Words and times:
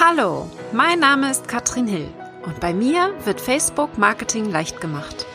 Hallo, 0.00 0.48
mein 0.72 1.00
Name 1.00 1.28
ist 1.28 1.48
Katrin 1.48 1.88
Hill 1.88 2.06
und 2.46 2.60
bei 2.60 2.72
mir 2.72 3.12
wird 3.24 3.40
Facebook 3.40 3.98
Marketing 3.98 4.48
leicht 4.48 4.80
gemacht. 4.80 5.26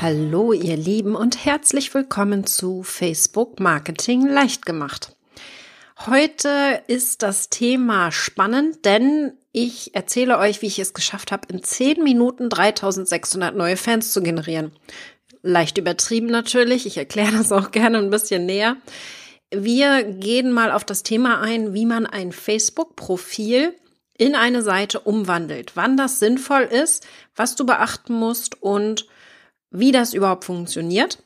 Hallo 0.00 0.52
ihr 0.52 0.76
Lieben 0.76 1.14
und 1.14 1.44
herzlich 1.44 1.94
willkommen 1.94 2.44
zu 2.44 2.82
Facebook 2.82 3.60
Marketing 3.60 4.26
leicht 4.26 4.66
gemacht. 4.66 5.14
Heute 6.06 6.82
ist 6.88 7.22
das 7.22 7.50
Thema 7.50 8.10
spannend, 8.10 8.84
denn 8.84 9.34
ich 9.52 9.94
erzähle 9.94 10.38
euch, 10.38 10.60
wie 10.60 10.66
ich 10.66 10.80
es 10.80 10.94
geschafft 10.94 11.30
habe, 11.30 11.46
in 11.52 11.62
10 11.62 12.02
Minuten 12.02 12.48
3600 12.48 13.54
neue 13.54 13.76
Fans 13.76 14.10
zu 14.10 14.22
generieren. 14.22 14.72
Leicht 15.42 15.76
übertrieben 15.78 16.28
natürlich, 16.28 16.86
ich 16.86 16.96
erkläre 16.96 17.32
das 17.36 17.52
auch 17.52 17.70
gerne 17.70 17.98
ein 17.98 18.10
bisschen 18.10 18.46
näher. 18.46 18.76
Wir 19.54 20.02
gehen 20.04 20.52
mal 20.52 20.72
auf 20.72 20.84
das 20.84 21.02
Thema 21.02 21.40
ein, 21.40 21.74
wie 21.74 21.84
man 21.84 22.06
ein 22.06 22.32
Facebook-Profil 22.32 23.74
in 24.16 24.34
eine 24.34 24.62
Seite 24.62 25.00
umwandelt, 25.00 25.72
wann 25.74 25.96
das 25.96 26.18
sinnvoll 26.18 26.62
ist, 26.62 27.06
was 27.34 27.56
du 27.56 27.66
beachten 27.66 28.14
musst 28.14 28.62
und 28.62 29.06
wie 29.70 29.92
das 29.92 30.14
überhaupt 30.14 30.44
funktioniert. 30.44 31.18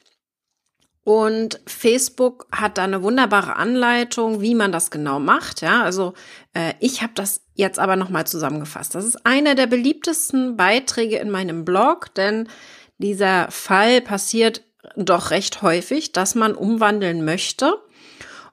Und 1.04 1.60
Facebook 1.66 2.48
hat 2.50 2.78
da 2.78 2.84
eine 2.84 3.00
wunderbare 3.00 3.54
Anleitung, 3.54 4.40
wie 4.40 4.56
man 4.56 4.72
das 4.72 4.90
genau 4.90 5.20
macht. 5.20 5.60
Ja, 5.60 5.84
also 5.84 6.14
äh, 6.52 6.74
ich 6.80 7.00
habe 7.00 7.12
das 7.14 7.42
jetzt 7.54 7.78
aber 7.78 7.94
nochmal 7.94 8.26
zusammengefasst. 8.26 8.96
Das 8.96 9.04
ist 9.04 9.24
einer 9.24 9.54
der 9.54 9.68
beliebtesten 9.68 10.56
Beiträge 10.56 11.18
in 11.18 11.30
meinem 11.30 11.64
Blog, 11.64 12.12
denn 12.16 12.48
dieser 12.98 13.50
Fall 13.50 14.00
passiert 14.00 14.62
doch 14.96 15.30
recht 15.30 15.62
häufig, 15.62 16.12
dass 16.12 16.34
man 16.34 16.54
umwandeln 16.54 17.24
möchte. 17.24 17.74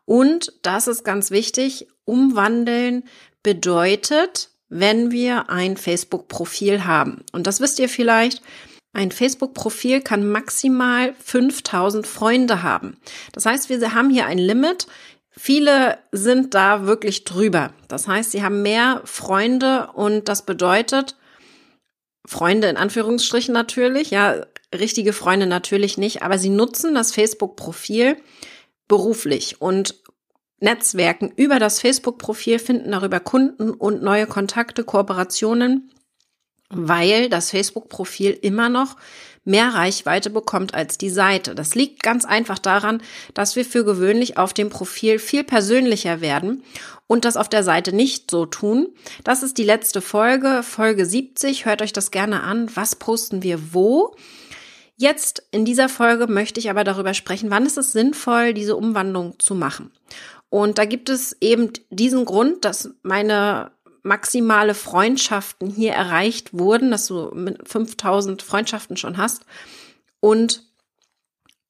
Und 0.05 0.53
das 0.63 0.87
ist 0.87 1.03
ganz 1.03 1.31
wichtig. 1.31 1.87
Umwandeln 2.05 3.03
bedeutet, 3.43 4.49
wenn 4.69 5.11
wir 5.11 5.49
ein 5.49 5.77
Facebook-Profil 5.77 6.85
haben. 6.85 7.23
Und 7.31 7.47
das 7.47 7.61
wisst 7.61 7.79
ihr 7.79 7.89
vielleicht 7.89 8.41
ein 8.93 9.11
Facebook-Profil 9.11 10.01
kann 10.01 10.29
maximal 10.29 11.15
5000 11.19 12.05
Freunde 12.05 12.61
haben. 12.61 12.97
Das 13.31 13.47
heißt, 13.47 13.69
wir 13.69 13.93
haben 13.95 14.11
hier 14.11 14.27
ein 14.27 14.37
Limit. 14.37 14.85
Viele 15.31 15.97
sind 16.11 16.53
da 16.53 16.85
wirklich 16.85 17.23
drüber. 17.23 17.73
Das 17.87 18.07
heißt, 18.07 18.31
sie 18.31 18.43
haben 18.43 18.61
mehr 18.61 19.01
Freunde 19.03 19.89
und 19.93 20.29
das 20.29 20.45
bedeutet, 20.45 21.15
Freunde 22.25 22.69
in 22.69 22.77
Anführungsstrichen 22.77 23.53
natürlich, 23.53 24.11
ja, 24.11 24.45
richtige 24.73 25.13
Freunde 25.13 25.45
natürlich 25.45 25.97
nicht, 25.97 26.21
aber 26.23 26.37
sie 26.37 26.49
nutzen 26.49 26.95
das 26.95 27.11
Facebook-Profil 27.11 28.17
beruflich 28.87 29.61
und 29.61 29.95
Netzwerken 30.59 31.31
über 31.35 31.59
das 31.59 31.81
Facebook-Profil, 31.81 32.57
finden 32.57 32.91
darüber 32.91 33.19
Kunden 33.19 33.71
und 33.71 34.01
neue 34.01 34.27
Kontakte, 34.27 34.83
Kooperationen 34.83 35.91
weil 36.75 37.29
das 37.29 37.51
Facebook-Profil 37.51 38.37
immer 38.41 38.69
noch 38.69 38.97
mehr 39.45 39.73
Reichweite 39.73 40.29
bekommt 40.29 40.73
als 40.73 40.97
die 40.97 41.09
Seite. 41.09 41.53
Das 41.53 41.75
liegt 41.75 42.01
ganz 42.01 42.25
einfach 42.25 42.59
daran, 42.59 43.01
dass 43.33 43.55
wir 43.55 43.65
für 43.65 43.83
gewöhnlich 43.83 44.37
auf 44.37 44.53
dem 44.53 44.69
Profil 44.69 45.19
viel 45.19 45.43
persönlicher 45.43 46.21
werden 46.21 46.63
und 47.13 47.25
das 47.25 47.37
auf 47.37 47.47
der 47.47 47.63
Seite 47.63 47.95
nicht 47.95 48.31
so 48.31 48.47
tun. 48.47 48.87
Das 49.23 49.43
ist 49.43 49.59
die 49.59 49.63
letzte 49.63 50.01
Folge, 50.01 50.63
Folge 50.63 51.05
70. 51.05 51.63
Hört 51.63 51.83
euch 51.83 51.93
das 51.93 52.09
gerne 52.09 52.41
an. 52.41 52.75
Was 52.75 52.95
posten 52.95 53.43
wir 53.43 53.71
wo? 53.71 54.15
Jetzt 54.95 55.43
in 55.51 55.63
dieser 55.63 55.89
Folge 55.89 56.25
möchte 56.25 56.59
ich 56.59 56.71
aber 56.71 56.83
darüber 56.83 57.13
sprechen, 57.13 57.51
wann 57.51 57.67
ist 57.67 57.77
es 57.77 57.91
sinnvoll, 57.91 58.55
diese 58.55 58.75
Umwandlung 58.75 59.35
zu 59.37 59.53
machen. 59.53 59.91
Und 60.49 60.79
da 60.79 60.85
gibt 60.85 61.07
es 61.09 61.37
eben 61.39 61.69
diesen 61.91 62.25
Grund, 62.25 62.65
dass 62.65 62.89
meine 63.03 63.69
maximale 64.01 64.73
Freundschaften 64.73 65.69
hier 65.69 65.93
erreicht 65.93 66.57
wurden, 66.57 66.89
dass 66.89 67.05
du 67.05 67.29
mit 67.35 67.69
5000 67.69 68.41
Freundschaften 68.41 68.97
schon 68.97 69.17
hast 69.17 69.45
und 70.19 70.63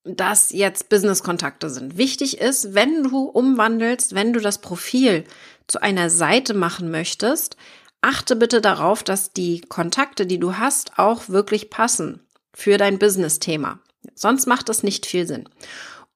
dass 0.04 0.52
jetzt 0.52 0.90
Business-Kontakte 0.90 1.70
sind. 1.70 1.98
Wichtig 1.98 2.40
ist, 2.40 2.74
wenn 2.74 3.04
du 3.04 3.24
umwandelst, 3.24 4.16
wenn 4.16 4.34
du 4.34 4.40
das 4.40 4.60
Profil 4.60 5.24
zu 5.68 5.82
einer 5.82 6.10
Seite 6.10 6.54
machen 6.54 6.92
möchtest, 6.92 7.56
achte 8.02 8.36
bitte 8.36 8.60
darauf, 8.60 9.04
dass 9.04 9.32
die 9.32 9.62
Kontakte, 9.62 10.26
die 10.26 10.40
du 10.40 10.58
hast, 10.58 11.00
auch 11.00 11.30
wirklich 11.30 11.70
passen 11.70 12.20
für 12.54 12.78
dein 12.78 13.00
Business-Thema. 13.00 13.80
Sonst 14.14 14.46
macht 14.46 14.68
das 14.68 14.84
nicht 14.84 15.06
viel 15.06 15.26
Sinn. 15.26 15.48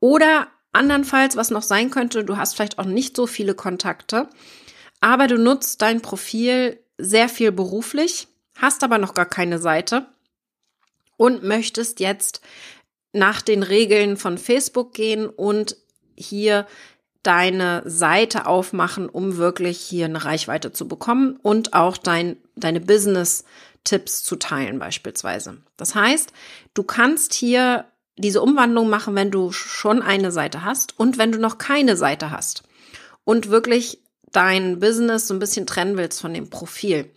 Oder 0.01 0.47
andernfalls, 0.73 1.37
was 1.37 1.49
noch 1.49 1.61
sein 1.61 1.89
könnte, 1.89 2.25
du 2.25 2.37
hast 2.37 2.55
vielleicht 2.55 2.77
auch 2.77 2.85
nicht 2.85 3.15
so 3.15 3.25
viele 3.25 3.55
Kontakte 3.55 4.27
aber 5.01 5.27
du 5.27 5.37
nutzt 5.37 5.81
dein 5.81 6.01
Profil 6.01 6.79
sehr 6.97 7.29
viel 7.29 7.51
beruflich, 7.51 8.27
hast 8.55 8.83
aber 8.83 8.97
noch 8.97 9.13
gar 9.13 9.25
keine 9.27 9.59
Seite 9.59 10.07
und 11.15 11.43
möchtest 11.43 11.99
jetzt 11.99 12.41
nach 13.13 13.41
den 13.41 13.63
Regeln 13.63 14.17
von 14.17 14.37
Facebook 14.37 14.93
gehen 14.93 15.27
und 15.27 15.77
hier 16.15 16.67
deine 17.23 17.83
Seite 17.85 18.45
aufmachen, 18.45 19.09
um 19.09 19.37
wirklich 19.37 19.79
hier 19.79 20.05
eine 20.05 20.23
Reichweite 20.23 20.71
zu 20.71 20.87
bekommen 20.87 21.37
und 21.41 21.73
auch 21.73 21.97
dein, 21.97 22.37
deine 22.55 22.79
Business-Tipps 22.79 24.23
zu 24.23 24.37
teilen 24.37 24.79
beispielsweise. 24.79 25.57
Das 25.75 25.93
heißt, 25.93 26.31
du 26.73 26.83
kannst 26.83 27.33
hier 27.33 27.85
diese 28.17 28.41
Umwandlung 28.41 28.89
machen, 28.89 29.15
wenn 29.15 29.31
du 29.31 29.51
schon 29.51 30.01
eine 30.01 30.31
Seite 30.31 30.63
hast 30.63 30.97
und 30.99 31.17
wenn 31.17 31.31
du 31.31 31.39
noch 31.39 31.57
keine 31.57 31.97
Seite 31.97 32.31
hast 32.31 32.63
und 33.25 33.49
wirklich 33.49 33.99
dein 34.31 34.79
Business 34.79 35.27
so 35.27 35.33
ein 35.33 35.39
bisschen 35.39 35.67
trennen 35.67 35.97
willst 35.97 36.21
von 36.21 36.33
dem 36.33 36.49
Profil. 36.49 37.09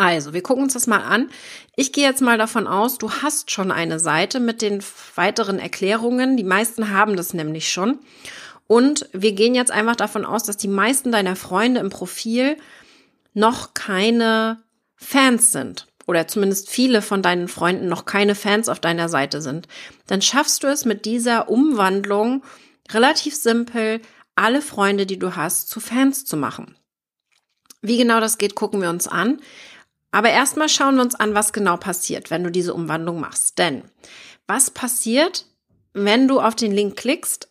Also, 0.00 0.32
wir 0.32 0.42
gucken 0.42 0.62
uns 0.62 0.72
das 0.72 0.86
mal 0.86 1.02
an. 1.02 1.28
Ich 1.76 1.92
gehe 1.92 2.08
jetzt 2.08 2.22
mal 2.22 2.38
davon 2.38 2.66
aus, 2.66 2.96
du 2.96 3.10
hast 3.10 3.50
schon 3.50 3.70
eine 3.70 4.00
Seite 4.00 4.40
mit 4.40 4.62
den 4.62 4.82
weiteren 5.14 5.58
Erklärungen. 5.58 6.38
Die 6.38 6.42
meisten 6.42 6.90
haben 6.90 7.16
das 7.16 7.34
nämlich 7.34 7.70
schon. 7.70 7.98
Und 8.66 9.10
wir 9.12 9.32
gehen 9.32 9.54
jetzt 9.54 9.70
einfach 9.70 9.96
davon 9.96 10.24
aus, 10.24 10.42
dass 10.44 10.56
die 10.56 10.68
meisten 10.68 11.12
deiner 11.12 11.36
Freunde 11.36 11.80
im 11.80 11.90
Profil 11.90 12.56
noch 13.34 13.74
keine 13.74 14.62
Fans 14.96 15.52
sind 15.52 15.86
oder 16.06 16.26
zumindest 16.26 16.70
viele 16.70 17.02
von 17.02 17.20
deinen 17.20 17.46
Freunden 17.46 17.86
noch 17.86 18.06
keine 18.06 18.34
Fans 18.34 18.70
auf 18.70 18.80
deiner 18.80 19.10
Seite 19.10 19.42
sind. 19.42 19.68
Dann 20.06 20.22
schaffst 20.22 20.62
du 20.62 20.68
es 20.68 20.86
mit 20.86 21.04
dieser 21.04 21.50
Umwandlung 21.50 22.42
relativ 22.90 23.36
simpel 23.36 24.00
alle 24.34 24.62
Freunde, 24.62 25.04
die 25.04 25.18
du 25.18 25.36
hast, 25.36 25.68
zu 25.68 25.78
Fans 25.78 26.24
zu 26.24 26.38
machen. 26.38 26.74
Wie 27.82 27.98
genau 27.98 28.20
das 28.20 28.38
geht, 28.38 28.54
gucken 28.54 28.80
wir 28.80 28.88
uns 28.88 29.06
an. 29.06 29.40
Aber 30.12 30.30
erstmal 30.30 30.68
schauen 30.68 30.96
wir 30.96 31.02
uns 31.02 31.14
an, 31.14 31.34
was 31.34 31.52
genau 31.52 31.76
passiert, 31.76 32.30
wenn 32.30 32.44
du 32.44 32.50
diese 32.50 32.74
Umwandlung 32.74 33.20
machst. 33.20 33.58
Denn 33.58 33.84
was 34.46 34.70
passiert, 34.70 35.46
wenn 35.92 36.26
du 36.28 36.40
auf 36.40 36.56
den 36.56 36.72
Link 36.72 36.96
klickst? 36.96 37.48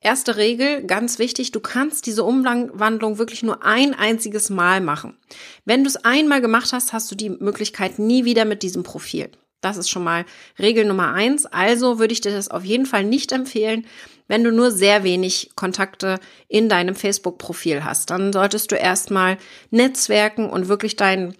Erste 0.00 0.36
Regel, 0.36 0.82
ganz 0.84 1.20
wichtig, 1.20 1.52
du 1.52 1.60
kannst 1.60 2.06
diese 2.06 2.24
Umwandlung 2.24 3.18
wirklich 3.18 3.44
nur 3.44 3.64
ein 3.64 3.94
einziges 3.94 4.50
Mal 4.50 4.80
machen. 4.80 5.16
Wenn 5.64 5.84
du 5.84 5.88
es 5.88 5.96
einmal 5.96 6.40
gemacht 6.40 6.72
hast, 6.72 6.92
hast 6.92 7.08
du 7.12 7.14
die 7.14 7.30
Möglichkeit 7.30 8.00
nie 8.00 8.24
wieder 8.24 8.44
mit 8.44 8.64
diesem 8.64 8.82
Profil. 8.82 9.30
Das 9.60 9.76
ist 9.76 9.88
schon 9.88 10.02
mal 10.02 10.26
Regel 10.58 10.84
Nummer 10.84 11.12
eins. 11.12 11.46
Also 11.46 12.00
würde 12.00 12.12
ich 12.12 12.20
dir 12.20 12.32
das 12.32 12.48
auf 12.48 12.64
jeden 12.64 12.84
Fall 12.84 13.04
nicht 13.04 13.30
empfehlen, 13.30 13.86
wenn 14.26 14.42
du 14.42 14.50
nur 14.50 14.72
sehr 14.72 15.04
wenig 15.04 15.52
Kontakte 15.54 16.18
in 16.48 16.68
deinem 16.68 16.96
Facebook-Profil 16.96 17.84
hast. 17.84 18.10
Dann 18.10 18.32
solltest 18.32 18.72
du 18.72 18.74
erstmal 18.74 19.38
netzwerken 19.70 20.50
und 20.50 20.66
wirklich 20.66 20.96
dein, 20.96 21.36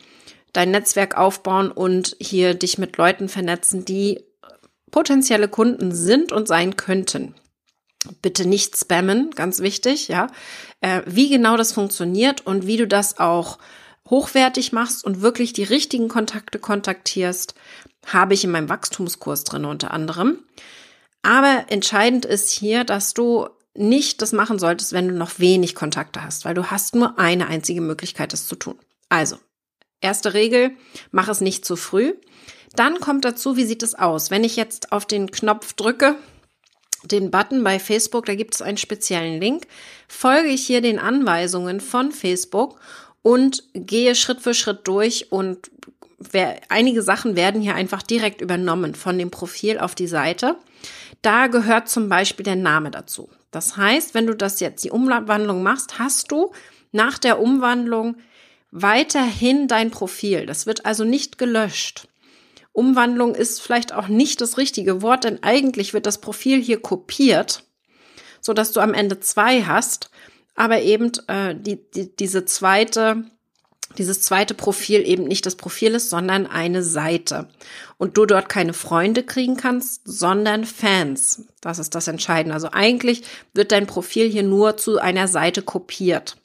dein 0.53 0.71
Netzwerk 0.71 1.17
aufbauen 1.17 1.71
und 1.71 2.17
hier 2.21 2.55
dich 2.55 2.79
mit 2.79 2.97
Leuten 2.97 3.29
vernetzen, 3.29 3.85
die 3.85 4.25
potenzielle 4.91 5.49
Kunden 5.49 5.93
sind 5.93 6.33
und 6.33 6.47
sein 6.47 6.77
könnten. 6.77 7.35
Bitte 8.21 8.47
nicht 8.47 8.77
spammen, 8.77 9.31
ganz 9.31 9.61
wichtig, 9.61 10.09
ja. 10.09 10.29
Äh, 10.81 11.03
wie 11.07 11.29
genau 11.29 11.57
das 11.57 11.73
funktioniert 11.73 12.47
und 12.47 12.67
wie 12.67 12.77
du 12.77 12.87
das 12.87 13.19
auch 13.19 13.59
hochwertig 14.11 14.73
machst 14.73 15.05
und 15.05 15.23
wirklich 15.23 15.53
die 15.53 15.63
richtigen 15.63 16.09
Kontakte 16.09 16.59
kontaktierst, 16.59 17.55
habe 18.07 18.35
ich 18.35 18.45
in 18.45 18.51
meinem 18.51 18.69
Wachstumskurs 18.69 19.45
drin 19.45 19.65
unter 19.65 19.93
anderem. 19.93 20.39
Aber 21.23 21.67
entscheidend 21.69 22.25
ist 22.25 22.51
hier, 22.51 22.85
dass 22.85 23.15
du 23.15 23.49
nicht 23.75 24.21
das 24.21 24.33
machen 24.33 24.59
solltest, 24.59 24.93
wenn 24.93 25.09
du 25.09 25.15
noch 25.15 25.39
wenig 25.39 25.75
Kontakte 25.75 26.23
hast, 26.23 26.45
weil 26.45 26.55
du 26.55 26.71
hast 26.71 26.95
nur 26.95 27.19
eine 27.19 27.47
einzige 27.47 27.81
Möglichkeit, 27.81 28.33
das 28.33 28.47
zu 28.47 28.57
tun. 28.57 28.79
Also, 29.09 29.37
erste 30.03 30.35
Regel, 30.35 30.73
mach 31.11 31.29
es 31.29 31.41
nicht 31.41 31.65
zu 31.65 31.77
früh. 31.77 32.15
Dann 32.77 33.01
kommt 33.01 33.25
dazu, 33.25 33.57
wie 33.57 33.65
sieht 33.65 33.83
es 33.83 33.95
aus? 33.95 34.31
Wenn 34.31 34.45
ich 34.45 34.57
jetzt 34.57 34.93
auf 34.93 35.07
den 35.07 35.31
Knopf 35.31 35.73
drücke, 35.75 36.17
den 37.05 37.31
Button 37.31 37.65
bei 37.65 37.79
Facebook, 37.79 38.27
da 38.27 38.35
gibt 38.35 38.55
es 38.55 38.63
einen 38.63 38.79
speziellen 38.79 39.41
Link, 39.41 39.67
folge 40.09 40.49
ich 40.49 40.67
hier 40.67 40.81
den 40.81 40.99
Anweisungen 40.99 41.81
von 41.81 42.13
Facebook 42.13 42.79
und 43.23 43.65
gehe 43.75 44.15
Schritt 44.15 44.41
für 44.41 44.55
Schritt 44.55 44.81
durch 44.85 45.33
und 45.33 45.71
einige 46.69 47.03
Sachen 47.03 47.37
werden 47.37 47.61
hier 47.61 47.75
einfach 47.75 48.03
direkt 48.03 48.41
übernommen 48.41 48.95
von 48.95 49.19
dem 49.19 49.31
Profil 49.31 49.79
auf 49.79 49.95
die 49.95 50.07
Seite. 50.07 50.57
Da 51.21 51.49
gehört 51.49 51.89
zum 51.89 52.09
Beispiel 52.09 52.45
der 52.45 52.57
Name 52.57 52.91
dazu. 52.91 53.29
Das 53.51 53.77
heißt, 53.77 54.15
wenn 54.15 54.27
du 54.27 54.35
das 54.35 54.61
jetzt 54.61 54.85
die 54.85 54.91
Umwandlung 54.91 55.63
machst, 55.63 55.99
hast 55.99 56.31
du 56.31 56.53
nach 56.93 57.19
der 57.19 57.41
Umwandlung 57.41 58.17
weiterhin 58.73 59.69
dein 59.69 59.93
Profil. 59.93 60.47
Das 60.47 60.67
wird 60.67 60.85
also 60.85 61.05
nicht 61.05 61.39
gelöscht. 61.39 62.09
Umwandlung 62.73 63.35
ist 63.35 63.61
vielleicht 63.61 63.93
auch 63.93 64.09
nicht 64.09 64.41
das 64.41 64.57
richtige 64.59 65.03
Wort, 65.03 65.25
denn 65.25 65.43
eigentlich 65.43 65.93
wird 65.95 66.07
das 66.07 66.21
Profil 66.21 66.61
hier 66.61 66.81
kopiert, 66.81 67.65
so 68.41 68.55
dass 68.55 68.73
du 68.73 68.81
am 68.81 68.95
Ende 68.95 69.21
zwei 69.21 69.63
hast, 69.63 70.11
aber 70.57 70.81
eben 70.81 71.13
äh, 71.29 71.55
die, 71.55 71.79
die, 71.93 72.17
diese 72.17 72.45
zweite 72.47 73.25
dieses 73.99 74.23
zweite 74.23 74.55
Profil 74.55 75.07
eben 75.07 75.25
nicht 75.25 75.45
das 75.45 75.57
Profil 75.57 75.95
ist, 75.95 76.09
sondern 76.09 76.47
eine 76.47 76.83
Seite. 76.83 77.49
Und 77.99 78.17
du 78.17 78.25
dort 78.25 78.49
keine 78.49 78.73
Freunde 78.73 79.23
kriegen 79.23 79.59
kannst, 79.59 80.01
sondern 80.05 80.65
Fans. 80.65 81.45
Das 81.61 81.79
ist 81.79 81.95
das 81.95 82.09
Entscheidende. 82.09 82.55
Also 82.55 82.69
eigentlich 82.73 83.23
wird 83.53 83.71
dein 83.71 83.87
Profil 83.87 84.31
hier 84.31 84.45
nur 84.45 84.79
zu 84.79 84.99
einer 84.99 85.29
Seite 85.29 85.61
kopiert. 85.61 86.37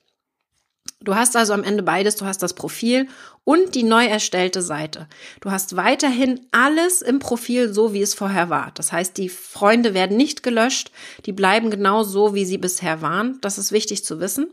Du 1.00 1.16
hast 1.16 1.36
also 1.36 1.54
am 1.54 1.64
Ende 1.64 1.84
beides. 1.84 2.16
Du 2.16 2.26
hast 2.26 2.42
das 2.42 2.54
Profil 2.54 3.08
und 3.44 3.76
die 3.76 3.84
neu 3.84 4.06
erstellte 4.06 4.62
Seite. 4.62 5.08
Du 5.42 5.52
hast 5.52 5.76
weiterhin 5.76 6.42
alles 6.52 7.02
im 7.02 7.20
Profil 7.20 7.72
so, 7.72 7.94
wie 7.94 8.02
es 8.02 8.16
vorher 8.16 8.50
war. 8.50 8.72
Das 8.74 8.92
heißt, 8.92 9.16
die 9.18 9.30
Freunde 9.30 9.94
werden 9.94 10.18
nicht 10.18 10.42
gelöscht. 10.42 10.92
Die 11.26 11.34
bleiben 11.34 11.70
genau 11.70 12.04
so, 12.04 12.34
wie 12.34 12.46
sie 12.46 12.58
bisher 12.58 13.02
waren. 13.02 13.38
Das 13.42 13.58
ist 13.58 13.72
wichtig 13.72 14.04
zu 14.04 14.20
wissen. 14.20 14.48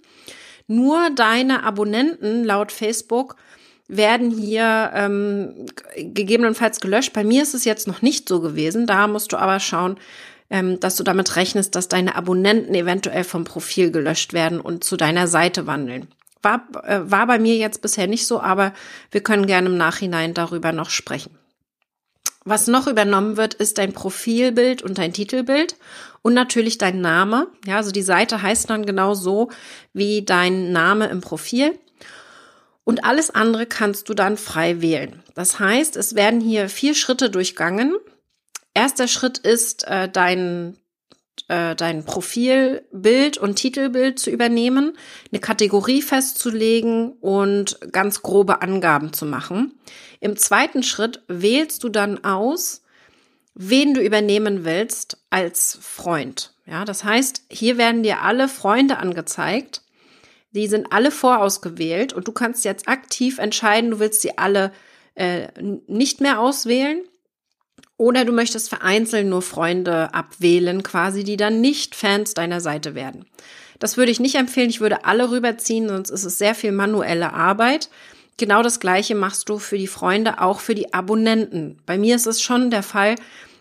Nur 0.66 1.10
deine 1.10 1.62
Abonnenten 1.62 2.44
laut 2.44 2.72
Facebook 2.72 3.36
werden 3.88 4.30
hier 4.30 4.90
ähm, 4.94 5.66
gegebenenfalls 5.96 6.80
gelöscht. 6.80 7.12
Bei 7.12 7.24
mir 7.24 7.42
ist 7.42 7.54
es 7.54 7.64
jetzt 7.64 7.86
noch 7.86 8.02
nicht 8.02 8.28
so 8.28 8.40
gewesen. 8.40 8.86
Da 8.86 9.08
musst 9.08 9.32
du 9.32 9.38
aber 9.38 9.60
schauen, 9.60 9.96
ähm, 10.50 10.78
dass 10.78 10.96
du 10.96 11.04
damit 11.04 11.36
rechnest, 11.36 11.74
dass 11.74 11.88
deine 11.88 12.16
Abonnenten 12.16 12.74
eventuell 12.74 13.24
vom 13.24 13.44
Profil 13.44 13.90
gelöscht 13.90 14.34
werden 14.34 14.60
und 14.60 14.84
zu 14.84 14.96
deiner 14.96 15.26
Seite 15.26 15.66
wandeln. 15.66 16.08
War, 16.44 16.68
äh, 16.84 17.10
war 17.10 17.26
bei 17.26 17.38
mir 17.38 17.56
jetzt 17.56 17.82
bisher 17.82 18.06
nicht 18.06 18.26
so, 18.26 18.40
aber 18.40 18.72
wir 19.10 19.22
können 19.22 19.46
gerne 19.46 19.68
im 19.68 19.76
Nachhinein 19.76 20.34
darüber 20.34 20.72
noch 20.72 20.90
sprechen. 20.90 21.38
Was 22.44 22.66
noch 22.66 22.86
übernommen 22.86 23.38
wird, 23.38 23.54
ist 23.54 23.78
dein 23.78 23.94
Profilbild 23.94 24.82
und 24.82 24.98
dein 24.98 25.14
Titelbild 25.14 25.76
und 26.20 26.34
natürlich 26.34 26.76
dein 26.76 27.00
Name. 27.00 27.48
Ja, 27.66 27.76
also 27.76 27.90
die 27.90 28.02
Seite 28.02 28.42
heißt 28.42 28.68
dann 28.68 28.84
genau 28.84 29.14
so 29.14 29.50
wie 29.94 30.22
dein 30.22 30.70
Name 30.70 31.06
im 31.06 31.22
Profil. 31.22 31.78
Und 32.84 33.02
alles 33.04 33.30
andere 33.30 33.64
kannst 33.64 34.10
du 34.10 34.14
dann 34.14 34.36
frei 34.36 34.82
wählen. 34.82 35.22
Das 35.34 35.58
heißt, 35.58 35.96
es 35.96 36.14
werden 36.14 36.42
hier 36.42 36.68
vier 36.68 36.94
Schritte 36.94 37.30
durchgangen. 37.30 37.94
Erster 38.74 39.08
Schritt 39.08 39.38
ist, 39.38 39.86
äh, 39.86 40.08
dein 40.08 40.76
äh, 41.48 41.74
dein 41.74 42.04
Profilbild 42.04 43.38
und 43.38 43.56
Titelbild 43.56 44.18
zu 44.18 44.30
übernehmen, 44.30 44.96
eine 45.30 45.40
Kategorie 45.40 46.02
festzulegen 46.02 47.12
und 47.20 47.78
ganz 47.92 48.22
grobe 48.22 48.62
Angaben 48.62 49.12
zu 49.12 49.26
machen. 49.26 49.74
Im 50.20 50.36
zweiten 50.36 50.82
Schritt 50.82 51.22
wählst 51.28 51.84
du 51.84 51.88
dann 51.88 52.24
aus, 52.24 52.82
wen 53.54 53.94
du 53.94 54.00
übernehmen 54.00 54.64
willst 54.64 55.18
als 55.30 55.78
Freund. 55.80 56.54
Ja, 56.66 56.84
das 56.84 57.04
heißt, 57.04 57.42
hier 57.50 57.76
werden 57.76 58.02
dir 58.02 58.22
alle 58.22 58.48
Freunde 58.48 58.96
angezeigt. 58.96 59.82
Die 60.52 60.66
sind 60.66 60.92
alle 60.92 61.10
vorausgewählt 61.10 62.12
und 62.12 62.26
du 62.26 62.32
kannst 62.32 62.64
jetzt 62.64 62.88
aktiv 62.88 63.38
entscheiden, 63.38 63.90
du 63.90 63.98
willst 63.98 64.22
sie 64.22 64.38
alle 64.38 64.72
äh, 65.14 65.48
nicht 65.60 66.20
mehr 66.20 66.40
auswählen 66.40 67.02
oder 67.96 68.24
du 68.24 68.32
möchtest 68.32 68.68
vereinzelt 68.68 69.26
nur 69.26 69.42
Freunde 69.42 70.12
abwählen, 70.12 70.82
quasi, 70.82 71.24
die 71.24 71.36
dann 71.36 71.60
nicht 71.60 71.94
Fans 71.94 72.34
deiner 72.34 72.60
Seite 72.60 72.94
werden. 72.94 73.24
Das 73.78 73.96
würde 73.96 74.12
ich 74.12 74.20
nicht 74.20 74.36
empfehlen. 74.36 74.70
Ich 74.70 74.80
würde 74.80 75.04
alle 75.04 75.30
rüberziehen, 75.30 75.88
sonst 75.88 76.10
ist 76.10 76.24
es 76.24 76.38
sehr 76.38 76.54
viel 76.54 76.72
manuelle 76.72 77.32
Arbeit. 77.32 77.88
Genau 78.36 78.62
das 78.62 78.80
Gleiche 78.80 79.14
machst 79.14 79.48
du 79.48 79.58
für 79.58 79.78
die 79.78 79.86
Freunde, 79.86 80.40
auch 80.40 80.60
für 80.60 80.74
die 80.74 80.92
Abonnenten. 80.92 81.78
Bei 81.86 81.98
mir 81.98 82.16
ist 82.16 82.26
es 82.26 82.42
schon 82.42 82.70
der 82.70 82.82
Fall, 82.82 83.14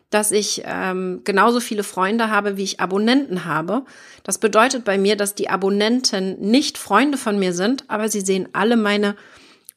dass 0.09 0.31
ich 0.31 0.63
ähm, 0.65 1.21
genauso 1.23 1.59
viele 1.59 1.83
Freunde 1.83 2.29
habe, 2.29 2.57
wie 2.57 2.63
ich 2.63 2.79
Abonnenten 2.79 3.45
habe. 3.45 3.83
Das 4.23 4.37
bedeutet 4.37 4.83
bei 4.83 4.97
mir, 4.97 5.15
dass 5.15 5.35
die 5.35 5.49
Abonnenten 5.49 6.39
nicht 6.39 6.77
Freunde 6.77 7.17
von 7.17 7.39
mir 7.39 7.53
sind, 7.53 7.83
aber 7.87 8.09
sie 8.09 8.21
sehen 8.21 8.47
alle 8.53 8.77
meine 8.77 9.15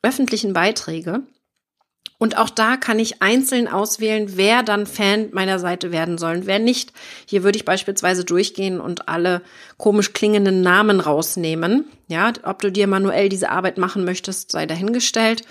öffentlichen 0.02 0.52
Beiträge. 0.52 1.22
Und 2.18 2.38
auch 2.38 2.48
da 2.48 2.76
kann 2.76 2.98
ich 2.98 3.20
einzeln 3.20 3.68
auswählen, 3.68 4.36
wer 4.36 4.62
dann 4.62 4.86
Fan 4.86 5.28
meiner 5.32 5.58
Seite 5.58 5.92
werden 5.92 6.16
soll 6.16 6.36
und 6.36 6.46
wer 6.46 6.58
nicht. 6.58 6.92
Hier 7.26 7.42
würde 7.42 7.58
ich 7.58 7.66
beispielsweise 7.66 8.24
durchgehen 8.24 8.80
und 8.80 9.08
alle 9.08 9.42
komisch 9.76 10.14
klingenden 10.14 10.62
Namen 10.62 11.00
rausnehmen. 11.00 11.84
Ja, 12.08 12.32
ob 12.42 12.62
du 12.62 12.72
dir 12.72 12.86
manuell 12.86 13.28
diese 13.28 13.50
Arbeit 13.50 13.76
machen 13.76 14.04
möchtest, 14.04 14.50
sei 14.50 14.64
dahingestellt. 14.64 15.42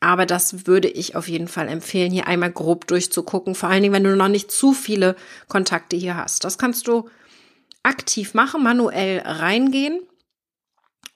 Aber 0.00 0.26
das 0.26 0.66
würde 0.68 0.88
ich 0.88 1.16
auf 1.16 1.28
jeden 1.28 1.48
Fall 1.48 1.66
empfehlen, 1.66 2.12
hier 2.12 2.28
einmal 2.28 2.52
grob 2.52 2.86
durchzugucken. 2.86 3.56
Vor 3.56 3.68
allen 3.68 3.82
Dingen, 3.82 3.94
wenn 3.94 4.04
du 4.04 4.14
noch 4.14 4.28
nicht 4.28 4.52
zu 4.52 4.72
viele 4.72 5.16
Kontakte 5.48 5.96
hier 5.96 6.16
hast. 6.16 6.44
Das 6.44 6.58
kannst 6.58 6.86
du 6.86 7.08
aktiv 7.82 8.34
machen, 8.34 8.62
manuell 8.62 9.20
reingehen. 9.24 10.00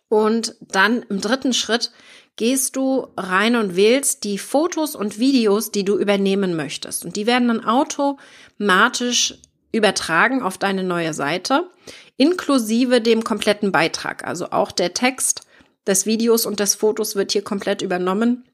Und 0.08 0.56
dann 0.61 1.05
im 1.08 1.20
dritten 1.20 1.55
Schritt 1.55 1.93
gehst 2.37 2.76
du 2.76 3.08
rein 3.17 3.56
und 3.56 3.76
wählst 3.76 4.25
die 4.25 4.38
Fotos 4.38 4.94
und 4.94 5.19
Videos, 5.19 5.70
die 5.70 5.84
du 5.84 5.99
übernehmen 5.99 6.56
möchtest. 6.56 7.05
Und 7.05 7.17
die 7.17 7.26
werden 7.26 7.49
dann 7.49 7.64
automatisch 7.64 9.34
übertragen 9.73 10.43
auf 10.43 10.58
deine 10.58 10.84
neue 10.84 11.14
Seite, 11.14 11.70
inklusive 12.17 13.00
dem 13.00 13.25
kompletten 13.25 13.73
Beitrag. 13.73 14.26
Also 14.26 14.50
auch 14.50 14.73
der 14.73 14.94
Text 14.94 15.43
des 15.87 16.06
Videos 16.06 16.46
und 16.46 16.61
des 16.61 16.75
Fotos 16.75 17.17
wird 17.17 17.32
hier 17.32 17.43
komplett 17.43 17.82
übernommen. 17.82 18.44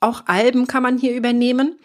Auch 0.00 0.24
Alben 0.26 0.66
kann 0.66 0.82
man 0.82 0.98
hier 0.98 1.14
übernehmen. 1.14 1.78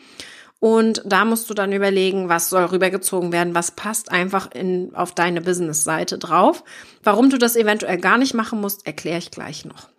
Und 0.60 1.04
da 1.06 1.24
musst 1.24 1.50
du 1.50 1.54
dann 1.54 1.72
überlegen, 1.72 2.30
was 2.30 2.50
soll 2.50 2.66
rübergezogen 2.66 3.32
werden, 3.32 3.54
was 3.54 3.72
passt 3.72 4.12
einfach 4.12 4.50
in, 4.52 4.96
auf 4.96 5.14
deine 5.14 5.42
Business-Seite 5.42 6.18
drauf. 6.18 6.64
Warum 7.04 7.30
du 7.30 7.38
das 7.38 7.56
eventuell 7.56 8.00
gar 8.00 8.18
nicht 8.18 8.34
machen 8.34 8.60
musst, 8.60 8.88
erkläre 8.88 9.20
ich 9.20 9.30
gleich 9.30 9.66
noch. 9.66 9.90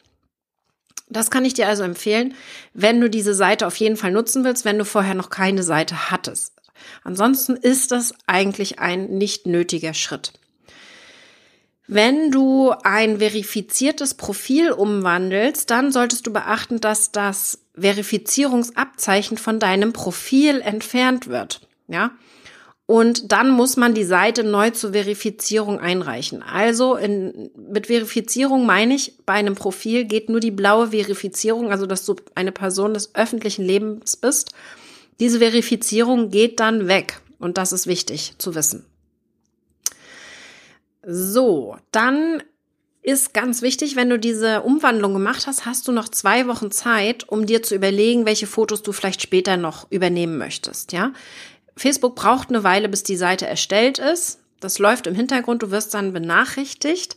Das 1.11 1.31
kann 1.31 1.45
ich 1.45 1.55
dir 1.55 1.69
also 1.69 1.83
empfehlen, 1.83 2.35
wenn 2.75 3.01
du 3.01 3.09
diese 3.09 3.35
Seite 3.35 3.67
auf 3.67 3.77
jeden 3.77 3.97
Fall 3.97 4.13
nutzen 4.13 4.45
willst, 4.45 4.65
wenn 4.65 4.79
du 4.79 4.85
vorher 4.85 5.15
noch 5.15 5.31
keine 5.31 5.63
Seite 5.63 6.11
hattest. 6.11 6.53
Ansonsten 7.03 7.57
ist 7.57 7.93
das 7.93 8.15
eigentlich 8.27 8.79
ein 8.79 9.07
nicht 9.07 9.47
nötiger 9.47 9.95
Schritt. 9.95 10.33
Wenn 11.87 12.31
du 12.31 12.73
ein 12.83 13.19
verifiziertes 13.19 14.13
Profil 14.15 14.73
umwandelst, 14.73 15.71
dann 15.71 15.91
solltest 15.91 16.27
du 16.27 16.33
beachten, 16.33 16.81
dass 16.81 17.13
das 17.13 17.61
Verifizierungsabzeichen 17.79 19.39
von 19.39 19.59
deinem 19.59 19.95
Profil 19.95 20.61
entfernt 20.61 21.29
wird. 21.29 21.67
Ja, 21.89 22.11
und 22.91 23.33
dann 23.33 23.51
muss 23.51 23.77
man 23.77 23.93
die 23.93 24.03
Seite 24.03 24.43
neu 24.45 24.71
zur 24.71 24.93
Verifizierung 24.93 25.79
einreichen. 25.79 26.43
Also 26.43 26.97
in, 26.97 27.51
mit 27.55 27.89
Verifizierung 27.89 28.65
meine 28.65 28.95
ich, 28.95 29.13
bei 29.27 29.35
einem 29.35 29.57
Profil 29.57 30.07
geht 30.07 30.31
nur 30.31 30.41
die 30.41 30.51
blaue 30.51 30.87
Verifizierung, 30.87 31.71
also 31.71 31.85
dass 31.85 32.07
du 32.07 32.17
eine 32.35 32.51
Person 32.51 32.95
des 32.95 33.15
öffentlichen 33.15 33.63
Lebens 33.63 34.17
bist. 34.17 34.53
Diese 35.21 35.41
Verifizierung 35.41 36.31
geht 36.31 36.61
dann 36.61 36.89
weg. 36.89 37.21
Und 37.39 37.59
das 37.59 37.73
ist 37.73 37.87
wichtig 37.87 38.33
zu 38.39 38.55
wissen. 38.55 38.87
So, 41.07 41.77
dann 41.93 42.43
ist 43.03 43.35
ganz 43.35 43.61
wichtig, 43.61 43.97
wenn 43.97 44.09
du 44.09 44.19
diese 44.19 44.63
Umwandlung 44.63 45.13
gemacht 45.13 45.47
hast, 45.47 45.67
hast 45.67 45.89
du 45.89 45.93
noch 45.93 46.09
zwei 46.09 46.47
Wochen 46.47 46.71
Zeit, 46.71 47.29
um 47.29 47.45
dir 47.45 47.63
zu 47.63 47.75
überlegen, 47.75 48.25
welche 48.25 48.47
Fotos 48.47 48.83
du 48.83 48.93
vielleicht 48.93 49.21
später 49.21 49.59
noch 49.59 49.91
übernehmen 49.91 50.39
möchtest. 50.39 50.93
Ja, 50.93 51.13
Facebook 51.79 52.15
braucht 52.15 52.49
eine 52.49 52.65
Weile, 52.65 52.89
bis 52.89 53.03
die 53.03 53.17
Seite 53.17 53.47
erstellt 53.47 53.99
ist. 53.99 54.41
Das 54.61 54.79
läuft 54.79 55.07
im 55.07 55.15
Hintergrund, 55.15 55.63
du 55.63 55.71
wirst 55.71 55.95
dann 55.95 56.13
benachrichtigt. 56.13 57.17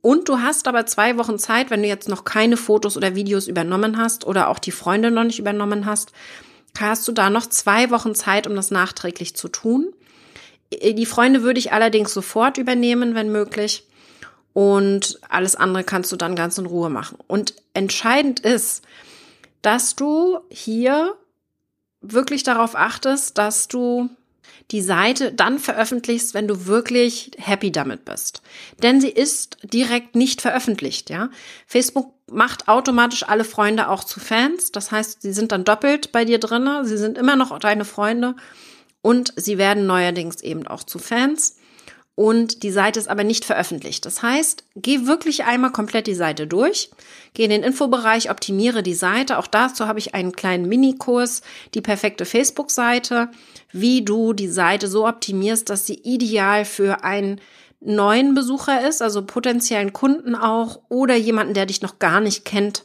Und 0.00 0.28
du 0.28 0.38
hast 0.38 0.68
aber 0.68 0.86
zwei 0.86 1.18
Wochen 1.18 1.38
Zeit, 1.38 1.70
wenn 1.70 1.82
du 1.82 1.88
jetzt 1.88 2.08
noch 2.08 2.24
keine 2.24 2.56
Fotos 2.56 2.96
oder 2.96 3.16
Videos 3.16 3.48
übernommen 3.48 3.98
hast 3.98 4.24
oder 4.26 4.48
auch 4.48 4.60
die 4.60 4.70
Freunde 4.70 5.10
noch 5.10 5.24
nicht 5.24 5.40
übernommen 5.40 5.86
hast, 5.86 6.12
hast 6.78 7.08
du 7.08 7.12
da 7.12 7.30
noch 7.30 7.46
zwei 7.46 7.90
Wochen 7.90 8.14
Zeit, 8.14 8.46
um 8.46 8.54
das 8.54 8.70
nachträglich 8.70 9.34
zu 9.34 9.48
tun. 9.48 9.92
Die 10.72 11.06
Freunde 11.06 11.42
würde 11.42 11.58
ich 11.58 11.72
allerdings 11.72 12.14
sofort 12.14 12.58
übernehmen, 12.58 13.14
wenn 13.14 13.32
möglich. 13.32 13.84
Und 14.52 15.18
alles 15.28 15.56
andere 15.56 15.82
kannst 15.84 16.12
du 16.12 16.16
dann 16.16 16.36
ganz 16.36 16.58
in 16.58 16.66
Ruhe 16.66 16.90
machen. 16.90 17.18
Und 17.26 17.54
entscheidend 17.74 18.40
ist, 18.40 18.82
dass 19.62 19.96
du 19.96 20.38
hier 20.50 21.14
wirklich 22.00 22.42
darauf 22.42 22.76
achtest, 22.76 23.38
dass 23.38 23.68
du 23.68 24.08
die 24.70 24.82
Seite 24.82 25.32
dann 25.32 25.58
veröffentlichst, 25.58 26.34
wenn 26.34 26.48
du 26.48 26.66
wirklich 26.66 27.30
happy 27.38 27.72
damit 27.72 28.04
bist. 28.04 28.42
Denn 28.82 29.00
sie 29.00 29.08
ist 29.08 29.56
direkt 29.62 30.14
nicht 30.14 30.40
veröffentlicht, 30.40 31.10
ja. 31.10 31.30
Facebook 31.66 32.12
macht 32.30 32.68
automatisch 32.68 33.26
alle 33.26 33.44
Freunde 33.44 33.88
auch 33.88 34.04
zu 34.04 34.20
Fans. 34.20 34.70
Das 34.72 34.92
heißt, 34.92 35.22
sie 35.22 35.32
sind 35.32 35.52
dann 35.52 35.64
doppelt 35.64 36.12
bei 36.12 36.24
dir 36.24 36.38
drinne. 36.38 36.84
Sie 36.84 36.98
sind 36.98 37.16
immer 37.16 37.36
noch 37.36 37.58
deine 37.58 37.86
Freunde 37.86 38.36
und 39.00 39.32
sie 39.36 39.56
werden 39.56 39.86
neuerdings 39.86 40.42
eben 40.42 40.66
auch 40.66 40.84
zu 40.84 40.98
Fans. 40.98 41.57
Und 42.18 42.64
die 42.64 42.72
Seite 42.72 42.98
ist 42.98 43.06
aber 43.06 43.22
nicht 43.22 43.44
veröffentlicht. 43.44 44.04
Das 44.04 44.22
heißt, 44.22 44.64
geh 44.74 45.06
wirklich 45.06 45.44
einmal 45.44 45.70
komplett 45.70 46.08
die 46.08 46.16
Seite 46.16 46.48
durch. 46.48 46.90
Geh 47.32 47.44
in 47.44 47.50
den 47.50 47.62
Infobereich, 47.62 48.28
optimiere 48.28 48.82
die 48.82 48.94
Seite. 48.94 49.38
Auch 49.38 49.46
dazu 49.46 49.86
habe 49.86 50.00
ich 50.00 50.16
einen 50.16 50.32
kleinen 50.32 50.68
Minikurs, 50.68 51.42
die 51.74 51.80
perfekte 51.80 52.24
Facebook-Seite, 52.24 53.28
wie 53.70 54.04
du 54.04 54.32
die 54.32 54.48
Seite 54.48 54.88
so 54.88 55.06
optimierst, 55.06 55.70
dass 55.70 55.86
sie 55.86 55.94
ideal 55.94 56.64
für 56.64 57.04
einen 57.04 57.40
neuen 57.78 58.34
Besucher 58.34 58.84
ist, 58.88 59.00
also 59.00 59.24
potenziellen 59.24 59.92
Kunden 59.92 60.34
auch, 60.34 60.80
oder 60.88 61.14
jemanden, 61.14 61.54
der 61.54 61.66
dich 61.66 61.82
noch 61.82 62.00
gar 62.00 62.20
nicht 62.20 62.44
kennt, 62.44 62.84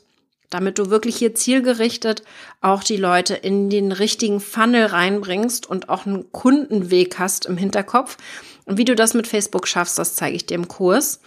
damit 0.52 0.78
du 0.78 0.92
wirklich 0.92 1.16
hier 1.16 1.34
zielgerichtet 1.34 2.22
auch 2.62 2.84
die 2.84 2.98
Leute 2.98 3.34
in 3.34 3.72
den 3.72 3.94
richtigen 3.94 4.40
Funnel 4.40 4.86
reinbringst 4.86 5.68
und 5.68 5.90
auch 5.90 6.06
einen 6.06 6.32
Kundenweg 6.32 7.18
hast 7.18 7.48
im 7.48 7.58
Hinterkopf. 7.58 8.18
Und 8.66 8.78
wie 8.78 8.86
du 8.86 8.96
das 8.96 9.14
mit 9.14 9.28
Facebook 9.28 9.68
schaffst, 9.68 9.98
das 10.00 10.16
zeige 10.16 10.36
ich 10.36 10.46
dir 10.46 10.56
im 10.56 10.68
Kurs. 10.68 11.20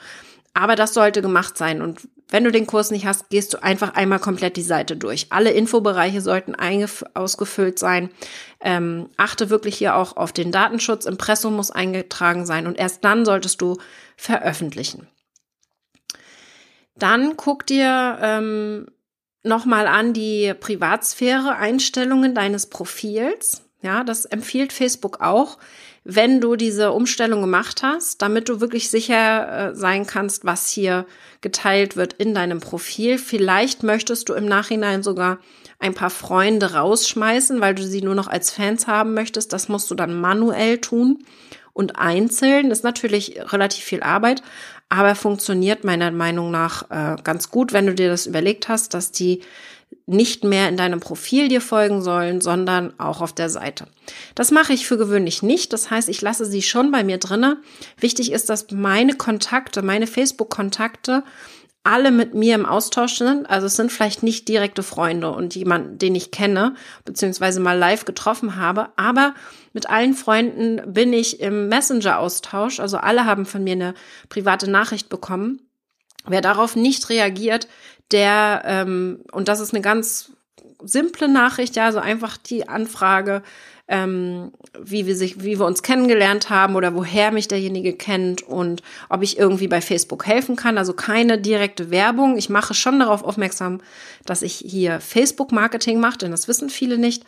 Aber 0.55 0.75
das 0.75 0.95
sollte 0.95 1.21
gemacht 1.21 1.59
sein. 1.59 1.83
Und 1.83 2.09
wenn 2.29 2.45
du 2.45 2.51
den 2.51 2.67
Kurs 2.67 2.91
nicht 2.91 3.07
hast, 3.07 3.29
gehst 3.29 3.53
du 3.53 3.63
einfach 3.63 3.95
einmal 3.95 4.19
komplett 4.19 4.57
die 4.57 4.63
Seite 4.63 4.97
durch. 4.97 5.27
Alle 5.31 5.51
Infobereiche 5.51 6.21
sollten 6.21 6.57
ausgefüllt 7.15 7.79
sein. 7.79 8.11
Ähm, 8.61 9.11
achte 9.17 9.51
wirklich 9.51 9.77
hier 9.77 9.95
auch 9.95 10.17
auf 10.17 10.33
den 10.33 10.51
Datenschutz. 10.51 11.05
Impressum 11.05 11.55
muss 11.55 11.71
eingetragen 11.71 12.47
sein 12.47 12.67
und 12.67 12.79
erst 12.79 13.05
dann 13.05 13.25
solltest 13.25 13.61
du 13.61 13.77
veröffentlichen. 14.17 15.07
Dann 16.97 17.37
guck 17.37 17.67
dir 17.67 18.19
ähm, 18.23 18.87
nochmal 19.43 19.87
an 19.87 20.13
die 20.13 20.55
Privatsphäre-Einstellungen 20.59 22.35
deines 22.35 22.67
Profils. 22.69 23.63
Ja, 23.87 24.03
das 24.03 24.25
empfiehlt 24.25 24.73
Facebook 24.73 25.21
auch, 25.21 25.59
wenn 26.03 26.41
du 26.41 26.57
diese 26.57 26.91
Umstellung 26.91 27.41
gemacht 27.41 27.85
hast, 27.85 28.21
damit 28.21 28.49
du 28.49 28.61
wirklich 28.61 28.91
sicher 28.91 29.69
äh, 29.71 29.75
sein 29.77 30.09
kannst, 30.09 30.45
was 30.45 30.69
hier 30.69 31.07
geteilt 31.41 31.95
wird 31.97 32.13
in 32.15 32.35
deinem 32.35 32.59
Profil. 32.59 33.17
Vielleicht 33.17 33.85
möchtest 33.85 34.29
du 34.29 34.35
im 34.35 34.47
Nachhinein 34.47 35.05
sogar 35.05 35.39
ein 35.79 35.95
paar 35.95 36.11
Freunde 36.11 36.75
rausschmeißen, 36.75 37.61
weil 37.61 37.77
du 37.77 37.85
sie 37.85 38.03
nur 38.03 38.17
noch 38.17 38.27
als 38.27 38.51
Fans 38.51 38.89
haben 38.89 39.15
möchtest. 39.15 39.53
Das 39.53 39.69
musst 39.69 39.89
du 39.89 39.95
dann 39.95 40.21
manuell 40.21 40.79
tun 40.79 41.25
und 41.73 41.97
einzeln. 41.97 42.71
Das 42.71 42.79
ist 42.79 42.85
natürlich 42.85 43.39
relativ 43.53 43.85
viel 43.85 44.03
Arbeit, 44.03 44.43
aber 44.89 45.15
funktioniert 45.15 45.85
meiner 45.85 46.11
Meinung 46.11 46.51
nach 46.51 46.91
äh, 46.91 47.23
ganz 47.23 47.53
gut, 47.53 47.73
wenn 47.73 47.87
du 47.87 47.95
dir 47.95 48.09
das 48.09 48.27
überlegt 48.27 48.69
hast, 48.69 48.95
dass 48.95 49.13
die 49.13 49.43
nicht 50.07 50.45
mehr 50.45 50.69
in 50.69 50.77
deinem 50.77 51.01
Profil 51.01 51.49
dir 51.49 51.61
folgen 51.61 52.01
sollen, 52.01 52.41
sondern 52.41 52.99
auch 52.99 53.21
auf 53.21 53.33
der 53.33 53.51
Seite. 53.51 53.87
Das 54.37 54.53
mache 54.53 54.73
ich 54.73 54.87
für 54.87 54.99
gewöhnlich 54.99 55.43
nicht. 55.43 55.73
Das 55.73 55.91
heißt, 55.91 56.09
ich 56.09 56.23
lasse 56.23 56.47
sie 56.47 56.63
schon 56.63 56.93
bei 56.93 57.03
mir 57.03 57.19
drinne. 57.19 57.59
Wichtig 57.99 58.31
ist, 58.31 58.49
dass 58.49 58.71
meine 58.71 59.15
Kontakte, 59.15 59.83
meine 59.83 60.07
Facebook-Kontakte 60.07 61.25
alle 61.87 62.11
mit 62.11 62.35
mir 62.35 62.57
im 62.57 62.67
Austausch 62.67 63.17
sind. 63.17 63.49
Also 63.49 63.69
es 63.69 63.77
sind 63.77 63.93
vielleicht 63.93 64.25
nicht 64.25 64.49
direkte 64.49 64.83
Freunde 64.83 65.31
und 65.31 65.55
jemand, 65.55 66.03
den 66.03 66.17
ich 66.17 66.33
kenne, 66.33 66.75
beziehungsweise 67.05 67.61
mal 67.61 67.79
live 67.79 68.05
getroffen 68.05 68.57
habe. 68.57 68.89
Aber 68.97 69.35
mit 69.73 69.89
allen 69.89 70.15
Freunden 70.15 70.83
bin 70.93 71.13
ich 71.13 71.41
im 71.41 71.69
Messenger-Austausch. 71.69 72.81
Also 72.81 72.99
alle 72.99 73.25
haben 73.25 73.47
von 73.47 73.63
mir 73.63 73.75
eine 73.75 73.95
private 74.29 74.69
Nachricht 74.69 75.09
bekommen. 75.09 75.63
Wer 76.27 76.41
darauf 76.41 76.75
nicht 76.75 77.09
reagiert, 77.09 77.69
der, 78.13 78.63
ähm, 78.65 79.21
und 79.33 79.49
das 79.49 79.61
ist 79.61 79.75
eine 79.75 79.83
ganz 79.83 80.33
simple 80.83 81.29
Nachricht, 81.29 81.77
ja, 81.77 81.91
so 81.93 81.99
einfach 81.99 82.37
die 82.37 82.69
Anfrage, 82.69 83.43
ähm, 83.89 84.53
wie 84.81 85.07
wir 85.07 85.17
sich, 85.17 85.43
wie 85.45 85.59
wir 85.59 85.67
uns 85.67 85.83
kennengelernt 85.83 86.51
haben 86.51 86.75
oder 86.75 86.95
woher 86.95 87.31
mich 87.31 87.47
derjenige 87.47 87.93
kennt 87.93 88.43
und 88.43 88.83
ob 89.09 89.23
ich 89.23 89.39
irgendwie 89.39 89.69
bei 89.69 89.81
Facebook 89.81 90.27
helfen 90.27 90.57
kann. 90.57 90.77
Also 90.77 90.93
keine 90.93 91.39
direkte 91.39 91.91
Werbung. 91.91 92.37
Ich 92.37 92.49
mache 92.49 92.75
schon 92.75 92.99
darauf 92.99 93.23
aufmerksam, 93.23 93.81
dass 94.25 94.43
ich 94.43 94.55
hier 94.55 95.01
Facebook-Marketing 95.01 96.01
mache, 96.01 96.19
denn 96.19 96.33
das 96.33 96.49
wissen 96.49 96.69
viele 96.69 96.99
nicht 96.99 97.25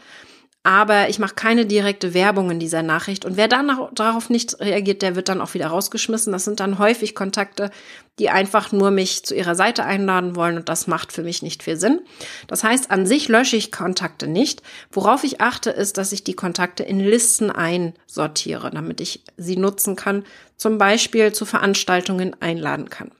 aber 0.65 1.09
ich 1.09 1.19
mache 1.19 1.35
keine 1.35 1.67
direkte 1.67 2.15
Werbung 2.15 2.51
in 2.51 2.59
dieser 2.59 2.83
Nachricht. 2.83 3.25
Und 3.25 3.37
wer 3.37 3.49
dann 3.49 3.71
darauf 3.95 4.29
nicht 4.29 4.61
reagiert, 4.61 5.03
der 5.03 5.17
wird 5.17 5.29
dann 5.29 5.41
auch 5.41 5.55
wieder 5.55 5.69
rausgeschmissen. 5.69 6.33
Das 6.33 6.45
sind 6.45 6.61
dann 6.61 6.79
häufig 6.79 7.15
Kontakte, 7.15 7.71
die 8.19 8.29
einfach 8.29 8.73
nur 8.73 8.91
mich 8.91 9.25
zu 9.25 9.35
ihrer 9.35 9.55
Seite 9.55 9.85
einladen 9.85 10.35
wollen 10.35 10.57
und 10.57 10.69
das 10.69 10.87
macht 10.87 11.13
für 11.13 11.23
mich 11.23 11.43
nicht 11.43 11.63
viel 11.63 11.77
Sinn. 11.77 12.01
Das 12.49 12.65
heißt, 12.65 12.91
an 12.91 13.07
sich 13.07 13.29
lösche 13.29 13.57
ich 13.57 13.71
Kontakte 13.71 14.27
nicht. 14.27 14.63
Worauf 14.91 15.25
ich 15.25 15.41
achte, 15.41 15.71
ist, 15.71 15.97
dass 15.97 16.13
ich 16.13 16.25
die 16.25 16.35
Kontakte 16.35 16.83
in 16.83 17.01
Listen 17.01 17.51
einsortiere, 17.51 18.71
damit 18.71 19.01
ich 19.01 19.23
sie 19.37 19.57
nutzen 19.57 19.95
kann, 19.95 20.25
zum 20.57 20.77
Beispiel 20.77 21.33
zu 21.33 21.47
Veranstaltungen 21.47 22.35
einladen 22.41 22.91
kann. 22.91 23.13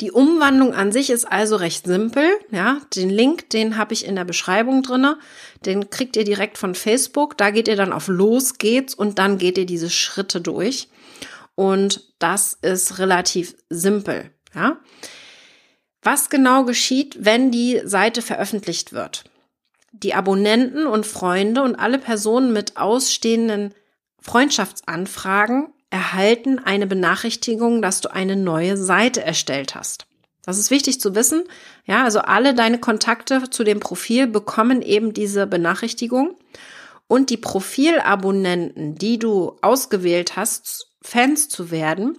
Die 0.00 0.12
Umwandlung 0.12 0.74
an 0.74 0.92
sich 0.92 1.10
ist 1.10 1.24
also 1.24 1.56
recht 1.56 1.86
simpel. 1.86 2.28
Ja, 2.52 2.80
den 2.94 3.10
Link, 3.10 3.50
den 3.50 3.76
habe 3.76 3.94
ich 3.94 4.06
in 4.06 4.14
der 4.14 4.24
Beschreibung 4.24 4.82
drinne. 4.84 5.18
Den 5.66 5.90
kriegt 5.90 6.16
ihr 6.16 6.24
direkt 6.24 6.56
von 6.56 6.76
Facebook. 6.76 7.36
Da 7.36 7.50
geht 7.50 7.66
ihr 7.66 7.74
dann 7.74 7.92
auf 7.92 8.06
Los 8.06 8.58
geht's 8.58 8.94
und 8.94 9.18
dann 9.18 9.38
geht 9.38 9.58
ihr 9.58 9.66
diese 9.66 9.90
Schritte 9.90 10.40
durch. 10.40 10.88
Und 11.56 12.12
das 12.20 12.56
ist 12.62 13.00
relativ 13.00 13.56
simpel. 13.68 14.30
Ja. 14.54 14.78
Was 16.02 16.30
genau 16.30 16.64
geschieht, 16.64 17.16
wenn 17.18 17.50
die 17.50 17.80
Seite 17.84 18.22
veröffentlicht 18.22 18.92
wird? 18.92 19.24
Die 19.90 20.14
Abonnenten 20.14 20.86
und 20.86 21.06
Freunde 21.06 21.62
und 21.62 21.74
alle 21.74 21.98
Personen 21.98 22.52
mit 22.52 22.76
ausstehenden 22.76 23.74
Freundschaftsanfragen 24.20 25.72
erhalten 25.90 26.58
eine 26.58 26.86
Benachrichtigung, 26.86 27.82
dass 27.82 28.00
du 28.00 28.12
eine 28.12 28.36
neue 28.36 28.76
Seite 28.76 29.22
erstellt 29.22 29.74
hast. 29.74 30.06
Das 30.44 30.58
ist 30.58 30.70
wichtig 30.70 31.00
zu 31.00 31.14
wissen. 31.14 31.44
Ja, 31.84 32.04
also 32.04 32.20
alle 32.20 32.54
deine 32.54 32.78
Kontakte 32.78 33.50
zu 33.50 33.64
dem 33.64 33.80
Profil 33.80 34.26
bekommen 34.26 34.82
eben 34.82 35.12
diese 35.12 35.46
Benachrichtigung. 35.46 36.36
Und 37.06 37.30
die 37.30 37.36
Profilabonnenten, 37.36 38.94
die 38.94 39.18
du 39.18 39.56
ausgewählt 39.62 40.36
hast, 40.36 40.92
Fans 41.02 41.48
zu 41.48 41.70
werden, 41.70 42.18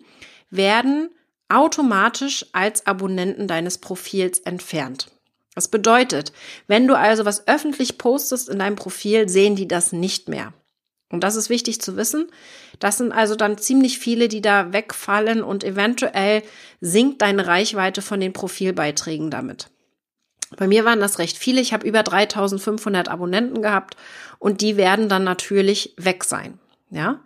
werden 0.49 1.09
automatisch 1.47 2.45
als 2.53 2.85
Abonnenten 2.85 3.47
deines 3.47 3.77
Profils 3.77 4.39
entfernt. 4.39 5.11
Das 5.55 5.67
bedeutet, 5.67 6.31
wenn 6.67 6.87
du 6.87 6.95
also 6.95 7.25
was 7.25 7.47
öffentlich 7.47 7.97
postest 7.97 8.49
in 8.49 8.59
deinem 8.59 8.75
Profil, 8.75 9.27
sehen 9.27 9.55
die 9.55 9.67
das 9.67 9.91
nicht 9.91 10.29
mehr. 10.29 10.53
Und 11.11 11.23
das 11.23 11.35
ist 11.35 11.49
wichtig 11.49 11.81
zu 11.81 11.97
wissen. 11.97 12.27
Das 12.79 12.97
sind 12.97 13.11
also 13.11 13.35
dann 13.35 13.57
ziemlich 13.57 13.97
viele, 13.97 14.27
die 14.27 14.41
da 14.41 14.73
wegfallen 14.73 15.43
und 15.43 15.63
eventuell 15.63 16.43
sinkt 16.81 17.21
deine 17.21 17.47
Reichweite 17.47 18.01
von 18.01 18.19
den 18.19 18.33
Profilbeiträgen 18.33 19.31
damit. 19.31 19.69
Bei 20.55 20.67
mir 20.67 20.85
waren 20.85 20.99
das 20.99 21.19
recht 21.19 21.37
viele. 21.37 21.61
Ich 21.61 21.73
habe 21.73 21.87
über 21.87 22.03
3500 22.03 23.07
Abonnenten 23.07 23.61
gehabt 23.61 23.95
und 24.39 24.61
die 24.61 24.77
werden 24.77 25.09
dann 25.09 25.23
natürlich 25.23 25.93
weg 25.97 26.23
sein. 26.23 26.59
Ja. 26.89 27.19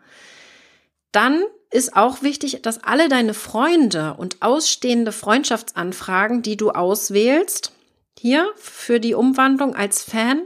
Dann 1.12 1.44
ist 1.70 1.96
auch 1.96 2.22
wichtig, 2.22 2.62
dass 2.62 2.84
alle 2.84 3.10
deine 3.10 3.34
Freunde 3.34 4.14
und 4.16 4.42
ausstehende 4.42 5.12
Freundschaftsanfragen, 5.12 6.42
die 6.42 6.58
du 6.58 6.72
auswählst, 6.72 7.72
hier 8.18 8.50
für 8.56 9.00
die 9.00 9.16
Umwandlung 9.16 9.76
als 9.76 10.04
Fan, 10.04 10.44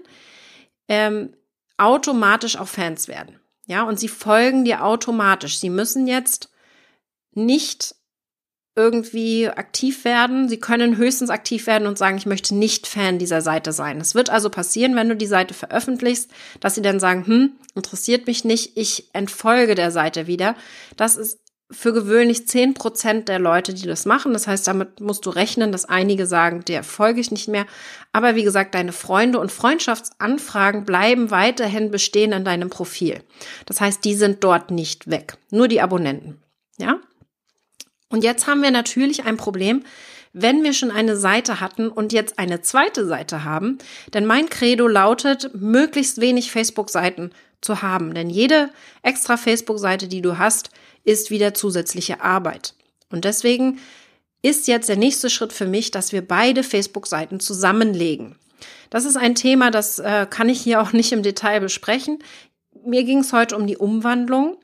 ähm, 0.87 1.33
automatisch 1.77 2.57
auch 2.57 2.67
Fans 2.67 3.07
werden. 3.07 3.39
Ja, 3.65 3.83
und 3.83 3.99
sie 3.99 4.07
folgen 4.07 4.65
dir 4.65 4.83
automatisch. 4.83 5.59
Sie 5.59 5.69
müssen 5.69 6.07
jetzt 6.07 6.49
nicht 7.33 7.95
irgendwie 8.77 9.49
aktiv 9.49 10.05
werden. 10.05 10.47
Sie 10.47 10.59
können 10.59 10.97
höchstens 10.97 11.31
aktiv 11.31 11.65
werden 11.65 11.87
und 11.87 11.97
sagen, 11.97 12.17
ich 12.17 12.27
möchte 12.27 12.55
nicht 12.55 12.85
Fan 12.85 13.17
dieser 13.17 13.41
Seite 13.41 13.71
sein. 13.71 13.99
Es 13.99 14.13
wird 14.13 14.29
also 14.29 14.49
passieren, 14.49 14.95
wenn 14.95 15.09
du 15.09 15.15
die 15.15 15.25
Seite 15.25 15.55
veröffentlichst, 15.55 16.29
dass 16.59 16.75
sie 16.75 16.83
dann 16.83 16.99
sagen, 16.99 17.25
hm, 17.25 17.51
interessiert 17.75 18.27
mich 18.27 18.45
nicht, 18.45 18.77
ich 18.77 19.09
entfolge 19.13 19.73
der 19.73 19.89
Seite 19.91 20.27
wieder. 20.27 20.55
Das 20.95 21.17
ist 21.17 21.39
für 21.69 21.91
gewöhnlich 21.91 22.47
zehn 22.47 22.73
Prozent 22.73 23.27
der 23.27 23.39
Leute, 23.39 23.73
die 23.73 23.87
das 23.87 24.05
machen. 24.05 24.31
Das 24.31 24.47
heißt, 24.47 24.67
damit 24.67 25.01
musst 25.01 25.25
du 25.25 25.29
rechnen, 25.29 25.71
dass 25.71 25.85
einige 25.85 26.25
sagen, 26.25 26.63
der 26.65 26.83
folge 26.83 27.19
ich 27.19 27.29
nicht 27.29 27.49
mehr. 27.49 27.65
Aber 28.13 28.35
wie 28.35 28.43
gesagt, 28.43 28.73
deine 28.73 28.93
Freunde 28.93 29.39
und 29.39 29.51
Freundschaftsanfragen 29.51 30.85
bleiben 30.85 31.29
weiterhin 31.29 31.91
bestehen 31.91 32.31
in 32.31 32.45
deinem 32.45 32.69
Profil. 32.69 33.21
Das 33.65 33.81
heißt, 33.81 34.05
die 34.05 34.15
sind 34.15 34.43
dort 34.43 34.71
nicht 34.71 35.09
weg. 35.09 35.37
Nur 35.49 35.67
die 35.67 35.81
Abonnenten. 35.81 36.41
Ja? 36.77 36.99
Und 38.09 38.23
jetzt 38.23 38.47
haben 38.47 38.63
wir 38.63 38.71
natürlich 38.71 39.25
ein 39.25 39.35
Problem, 39.35 39.83
wenn 40.31 40.63
wir 40.63 40.71
schon 40.71 40.91
eine 40.91 41.17
Seite 41.17 41.59
hatten 41.59 41.89
und 41.89 42.13
jetzt 42.13 42.39
eine 42.39 42.61
zweite 42.61 43.05
Seite 43.05 43.43
haben. 43.43 43.77
Denn 44.13 44.25
mein 44.25 44.49
Credo 44.49 44.87
lautet, 44.87 45.51
möglichst 45.53 46.21
wenig 46.21 46.51
Facebook-Seiten 46.51 47.31
zu 47.59 47.81
haben. 47.81 48.13
Denn 48.13 48.29
jede 48.29 48.69
extra 49.01 49.35
Facebook-Seite, 49.35 50.07
die 50.07 50.21
du 50.21 50.37
hast, 50.37 50.69
ist 51.07 51.31
wieder 51.31 51.53
zusätzliche 51.53 52.21
Arbeit. 52.21 52.75
Und 53.09 53.23
deswegen 53.23 53.79
ist 54.41 54.67
jetzt 54.67 54.89
der 54.89 54.97
nächste 54.97 55.29
Schritt 55.29 55.53
für 55.53 55.65
mich, 55.65 55.89
dass 55.89 56.11
wir 56.11 56.21
beide 56.21 56.63
Facebook-Seiten 56.63 57.39
zusammenlegen. 57.39 58.35
Das 58.89 59.05
ist 59.05 59.15
ein 59.15 59.33
Thema, 59.33 59.71
das 59.71 59.99
äh, 59.99 60.27
kann 60.29 60.49
ich 60.49 60.59
hier 60.59 60.81
auch 60.81 60.91
nicht 60.91 61.13
im 61.13 61.23
Detail 61.23 61.61
besprechen. 61.61 62.19
Mir 62.85 63.05
ging 63.05 63.19
es 63.19 63.31
heute 63.31 63.55
um 63.55 63.67
die 63.67 63.77
Umwandlung. 63.77 64.57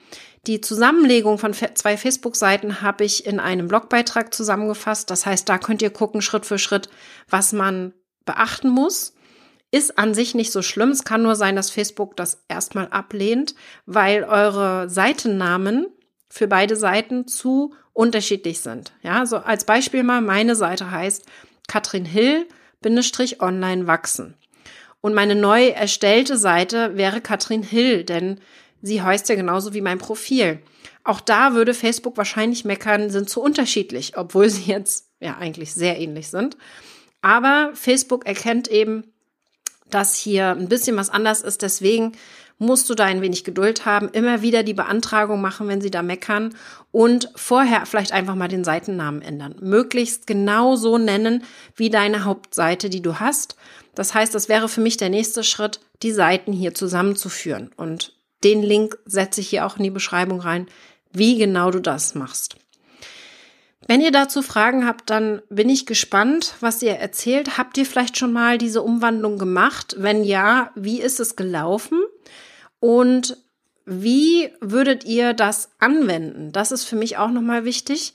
Die 0.45 0.59
Zusammenlegung 0.59 1.37
von 1.37 1.53
zwei 1.53 1.95
Facebook-Seiten 1.95 2.81
habe 2.81 3.05
ich 3.05 3.25
in 3.25 3.39
einem 3.39 3.69
Blogbeitrag 3.69 4.33
zusammengefasst. 4.33 5.09
Das 5.09 5.25
heißt, 5.25 5.47
da 5.47 5.57
könnt 5.57 5.81
ihr 5.81 5.91
gucken, 5.91 6.21
Schritt 6.21 6.45
für 6.45 6.59
Schritt, 6.59 6.89
was 7.29 7.53
man 7.53 7.93
beachten 8.25 8.69
muss. 8.69 9.13
Ist 9.71 9.97
an 9.97 10.13
sich 10.13 10.35
nicht 10.35 10.51
so 10.51 10.61
schlimm. 10.61 10.89
Es 10.89 11.05
kann 11.05 11.23
nur 11.23 11.35
sein, 11.35 11.55
dass 11.55 11.69
Facebook 11.69 12.17
das 12.17 12.43
erstmal 12.49 12.87
ablehnt, 12.89 13.55
weil 13.85 14.25
eure 14.25 14.89
Seitennamen 14.89 15.87
für 16.33 16.47
beide 16.47 16.75
Seiten 16.75 17.27
zu 17.27 17.75
unterschiedlich 17.93 18.59
sind. 18.59 18.91
Ja, 19.03 19.27
so 19.27 19.37
als 19.37 19.65
Beispiel 19.65 20.01
mal, 20.01 20.19
meine 20.19 20.55
Seite 20.55 20.89
heißt 20.89 21.27
Katrin 21.67 22.05
Hill 22.05 22.47
online 23.39 23.85
wachsen. 23.85 24.33
Und 24.99 25.13
meine 25.13 25.35
neu 25.35 25.67
erstellte 25.67 26.35
Seite 26.35 26.97
wäre 26.97 27.21
Katrin 27.21 27.61
Hill, 27.61 28.03
denn 28.03 28.39
sie 28.81 29.03
heißt 29.03 29.29
ja 29.29 29.35
genauso 29.35 29.75
wie 29.75 29.81
mein 29.81 29.99
Profil. 29.99 30.59
Auch 31.03 31.21
da 31.21 31.53
würde 31.53 31.75
Facebook 31.75 32.17
wahrscheinlich 32.17 32.65
meckern, 32.65 33.11
sind 33.11 33.29
zu 33.29 33.39
unterschiedlich, 33.39 34.17
obwohl 34.17 34.49
sie 34.49 34.71
jetzt 34.71 35.11
ja 35.19 35.37
eigentlich 35.37 35.75
sehr 35.75 35.99
ähnlich 35.99 36.29
sind. 36.29 36.57
Aber 37.21 37.69
Facebook 37.75 38.25
erkennt 38.25 38.67
eben, 38.69 39.12
dass 39.93 40.15
hier 40.15 40.49
ein 40.49 40.69
bisschen 40.69 40.97
was 40.97 41.09
anders 41.09 41.41
ist. 41.41 41.61
Deswegen 41.61 42.13
musst 42.57 42.89
du 42.89 42.95
da 42.95 43.05
ein 43.05 43.21
wenig 43.21 43.43
Geduld 43.43 43.85
haben, 43.85 44.09
immer 44.09 44.41
wieder 44.41 44.63
die 44.63 44.73
Beantragung 44.73 45.41
machen, 45.41 45.67
wenn 45.67 45.81
sie 45.81 45.91
da 45.91 46.01
meckern 46.01 46.55
und 46.91 47.29
vorher 47.35 47.85
vielleicht 47.85 48.11
einfach 48.11 48.35
mal 48.35 48.47
den 48.47 48.63
Seitennamen 48.63 49.21
ändern. 49.21 49.55
Möglichst 49.59 50.27
genau 50.27 50.75
so 50.75 50.97
nennen 50.97 51.43
wie 51.75 51.89
deine 51.89 52.25
Hauptseite, 52.25 52.89
die 52.89 53.01
du 53.01 53.19
hast. 53.19 53.55
Das 53.95 54.13
heißt, 54.13 54.33
das 54.33 54.49
wäre 54.49 54.69
für 54.69 54.81
mich 54.81 54.97
der 54.97 55.09
nächste 55.09 55.43
Schritt, 55.43 55.79
die 56.01 56.11
Seiten 56.11 56.53
hier 56.53 56.73
zusammenzuführen. 56.73 57.71
Und 57.75 58.13
den 58.43 58.61
Link 58.61 58.97
setze 59.05 59.41
ich 59.41 59.49
hier 59.49 59.65
auch 59.65 59.77
in 59.77 59.83
die 59.83 59.89
Beschreibung 59.89 60.39
rein, 60.39 60.67
wie 61.11 61.37
genau 61.37 61.71
du 61.71 61.79
das 61.79 62.15
machst. 62.15 62.55
Wenn 63.87 64.01
ihr 64.01 64.11
dazu 64.11 64.41
Fragen 64.41 64.87
habt, 64.87 65.09
dann 65.09 65.41
bin 65.49 65.69
ich 65.69 65.85
gespannt, 65.85 66.55
was 66.61 66.81
ihr 66.81 66.93
erzählt. 66.93 67.57
Habt 67.57 67.77
ihr 67.77 67.85
vielleicht 67.85 68.17
schon 68.17 68.31
mal 68.31 68.57
diese 68.57 68.81
Umwandlung 68.81 69.37
gemacht? 69.37 69.95
Wenn 69.97 70.23
ja, 70.23 70.71
wie 70.75 71.01
ist 71.01 71.19
es 71.19 71.35
gelaufen? 71.35 72.01
Und 72.79 73.37
wie 73.85 74.49
würdet 74.61 75.03
ihr 75.03 75.33
das 75.33 75.71
anwenden? 75.79 76.51
Das 76.53 76.71
ist 76.71 76.85
für 76.85 76.95
mich 76.95 77.17
auch 77.17 77.29
nochmal 77.29 77.65
wichtig. 77.65 78.13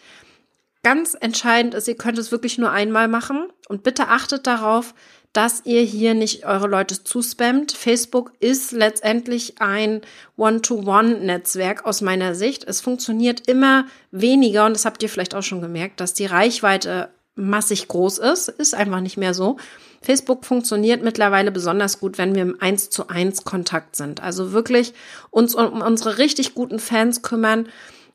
Ganz 0.83 1.17
entscheidend 1.21 1.75
ist, 1.75 1.89
ihr 1.89 1.97
könnt 1.97 2.19
es 2.19 2.33
wirklich 2.33 2.57
nur 2.57 2.71
einmal 2.71 3.09
machen 3.09 3.49
und 3.69 3.83
bitte 3.83 4.09
achtet 4.09 4.47
darauf, 4.47 4.95
dass 5.39 5.63
ihr 5.65 5.83
hier 5.83 6.15
nicht 6.15 6.47
eure 6.47 6.67
Leute 6.67 7.05
zuspammt. 7.05 7.71
Facebook 7.71 8.33
ist 8.41 8.73
letztendlich 8.73 9.61
ein 9.61 10.01
One-to-One-Netzwerk 10.37 11.85
aus 11.85 12.01
meiner 12.01 12.35
Sicht. 12.35 12.65
Es 12.65 12.81
funktioniert 12.81 13.47
immer 13.47 13.85
weniger 14.11 14.67
und 14.67 14.73
das 14.73 14.85
habt 14.85 15.01
ihr 15.01 15.09
vielleicht 15.09 15.37
auch 15.37 15.45
schon 15.45 15.61
gemerkt, 15.61 16.01
dass 16.01 16.13
die 16.13 16.27
Reichweite 16.27 17.11
massig 17.37 17.87
groß 17.87 18.19
ist. 18.19 18.49
Ist 18.49 18.75
einfach 18.75 18.99
nicht 18.99 19.17
mehr 19.17 19.33
so. 19.33 19.59
Facebook 20.03 20.45
funktioniert 20.45 21.05
mittlerweile 21.05 21.53
besonders 21.53 22.01
gut, 22.01 22.19
wenn 22.19 22.35
wir 22.35 22.43
im 22.43 22.61
1 22.61 22.91
zu 22.91 23.07
1 23.07 23.45
Kontakt 23.45 23.95
sind. 23.95 24.21
Also 24.21 24.51
wirklich 24.51 24.93
uns 25.31 25.55
um 25.55 25.83
unsere 25.83 26.19
richtig 26.19 26.55
guten 26.55 26.81
Fans 26.81 27.23
kümmern, 27.23 27.69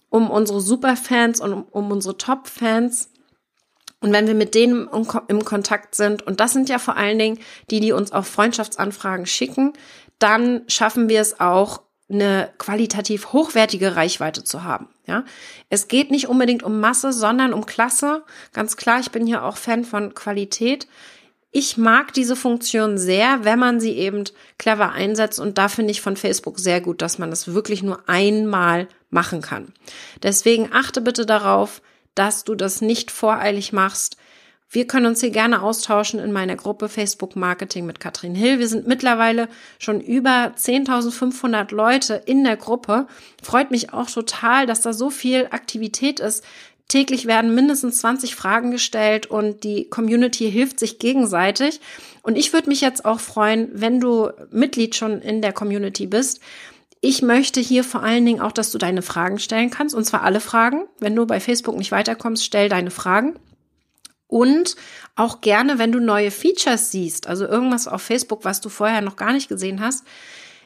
um 0.10 0.30
unsere 0.30 0.60
Superfans 0.60 1.40
und 1.40 1.54
um, 1.54 1.64
um 1.72 1.90
unsere 1.90 2.18
Top-Fans 2.18 3.12
und 4.04 4.12
wenn 4.12 4.28
wir 4.28 4.34
mit 4.36 4.54
denen 4.54 4.90
im 5.30 5.46
Kontakt 5.46 5.96
sind, 5.96 6.22
und 6.28 6.42
das 6.42 6.52
sind 6.52 6.68
ja 6.68 6.78
vor 6.78 6.98
allen 6.98 7.18
Dingen 7.18 7.40
die, 7.72 7.80
die 7.80 7.94
uns 7.94 8.12
auch 8.12 8.26
Freundschaftsanfragen 8.26 9.26
schicken, 9.26 9.72
dann 10.20 10.64
schaffen 10.68 11.08
wir 11.08 11.22
es 11.22 11.40
auch, 11.40 11.82
eine 12.10 12.52
qualitativ 12.58 13.32
hochwertige 13.32 13.96
Reichweite 13.96 14.44
zu 14.44 14.64
haben. 14.64 14.90
Ja, 15.08 15.24
es 15.70 15.88
geht 15.88 16.12
nicht 16.12 16.28
unbedingt 16.28 16.62
um 16.62 16.82
Masse, 16.82 17.14
sondern 17.14 17.54
um 17.54 17.66
Klasse. 17.66 18.24
Ganz 18.52 18.76
klar, 18.76 19.00
ich 19.00 19.12
bin 19.12 19.26
hier 19.26 19.46
auch 19.46 19.56
Fan 19.56 19.86
von 19.86 20.14
Qualität. 20.14 20.86
Ich 21.52 21.78
mag 21.78 22.14
diese 22.14 22.36
Funktion 22.36 22.98
sehr, 22.98 23.46
wenn 23.46 23.58
man 23.58 23.80
sie 23.80 23.94
eben 23.94 24.26
clever 24.58 24.92
einsetzt. 24.92 25.40
Und 25.40 25.58
da 25.58 25.70
finde 25.70 25.92
ich 25.92 26.02
von 26.02 26.18
Facebook 26.18 26.60
sehr 26.60 26.82
gut, 26.82 27.02
dass 27.02 27.20
man 27.20 27.30
das 27.30 27.54
wirklich 27.54 27.84
nur 27.84 28.08
einmal 28.08 28.90
machen 29.10 29.42
kann. 29.42 29.74
Deswegen 30.22 30.74
achte 30.74 31.00
bitte 31.00 31.26
darauf, 31.26 31.82
dass 32.16 32.44
du 32.44 32.56
das 32.56 32.82
nicht 32.82 33.12
voreilig 33.12 33.74
machst. 33.74 34.18
Wir 34.74 34.88
können 34.88 35.06
uns 35.06 35.22
hier 35.22 35.30
gerne 35.30 35.62
austauschen 35.62 36.20
in 36.20 36.32
meiner 36.32 36.56
Gruppe 36.56 36.90
Facebook 36.90 37.36
Marketing 37.36 37.86
mit 37.86 38.00
Katrin 38.00 38.34
Hill. 38.34 38.58
Wir 38.58 38.68
sind 38.68 38.88
mittlerweile 38.88 39.48
schon 39.78 40.02
über 40.02 40.52
10.500 40.58 41.74
Leute 41.74 42.16
in 42.26 42.44
der 42.44 42.58
Gruppe. 42.58 43.06
Freut 43.44 43.70
mich 43.70 43.94
auch 43.94 44.10
total, 44.10 44.66
dass 44.66 44.82
da 44.82 44.92
so 44.92 45.12
viel 45.12 45.48
Aktivität 45.52 46.20
ist. 46.20 46.44
Täglich 46.88 47.28
werden 47.28 47.54
mindestens 47.54 48.00
20 48.00 48.36
Fragen 48.36 48.72
gestellt 48.72 49.28
und 49.28 49.64
die 49.64 49.90
Community 49.90 50.52
hilft 50.52 50.80
sich 50.80 50.98
gegenseitig. 50.98 51.80
Und 52.24 52.36
ich 52.36 52.52
würde 52.52 52.70
mich 52.70 52.82
jetzt 52.82 53.06
auch 53.06 53.20
freuen, 53.20 53.70
wenn 53.74 54.00
du 54.00 54.32
Mitglied 54.50 54.96
schon 54.96 55.22
in 55.22 55.44
der 55.44 55.54
Community 55.54 56.08
bist, 56.08 56.40
ich 57.06 57.22
möchte 57.22 57.60
hier 57.60 57.84
vor 57.84 58.02
allen 58.02 58.26
Dingen 58.26 58.40
auch, 58.40 58.54
dass 58.54 58.72
du 58.72 58.78
deine 58.78 59.02
Fragen 59.02 59.38
stellen 59.38 59.70
kannst, 59.70 59.94
und 59.94 60.06
zwar 60.06 60.24
alle 60.24 60.40
Fragen. 60.40 60.86
Wenn 61.00 61.18
du 61.18 61.26
bei 61.28 61.42
Facebook 61.42 61.76
nicht 61.76 61.92
weiterkommst, 61.92 62.46
stell 62.46 62.70
deine 62.70 62.92
Fragen. 62.92 63.38
Und 64.28 64.78
auch 65.18 65.42
gerne, 65.42 65.80
wenn 65.80 65.92
du 65.92 66.00
neue 66.00 66.32
Features 66.32 66.92
siehst, 66.92 67.28
also 67.28 67.46
irgendwas 67.46 67.90
auf 67.90 68.02
Facebook, 68.02 68.46
was 68.46 68.62
du 68.62 68.70
vorher 68.70 69.02
noch 69.02 69.18
gar 69.18 69.34
nicht 69.34 69.50
gesehen 69.50 69.82
hast, 69.82 70.06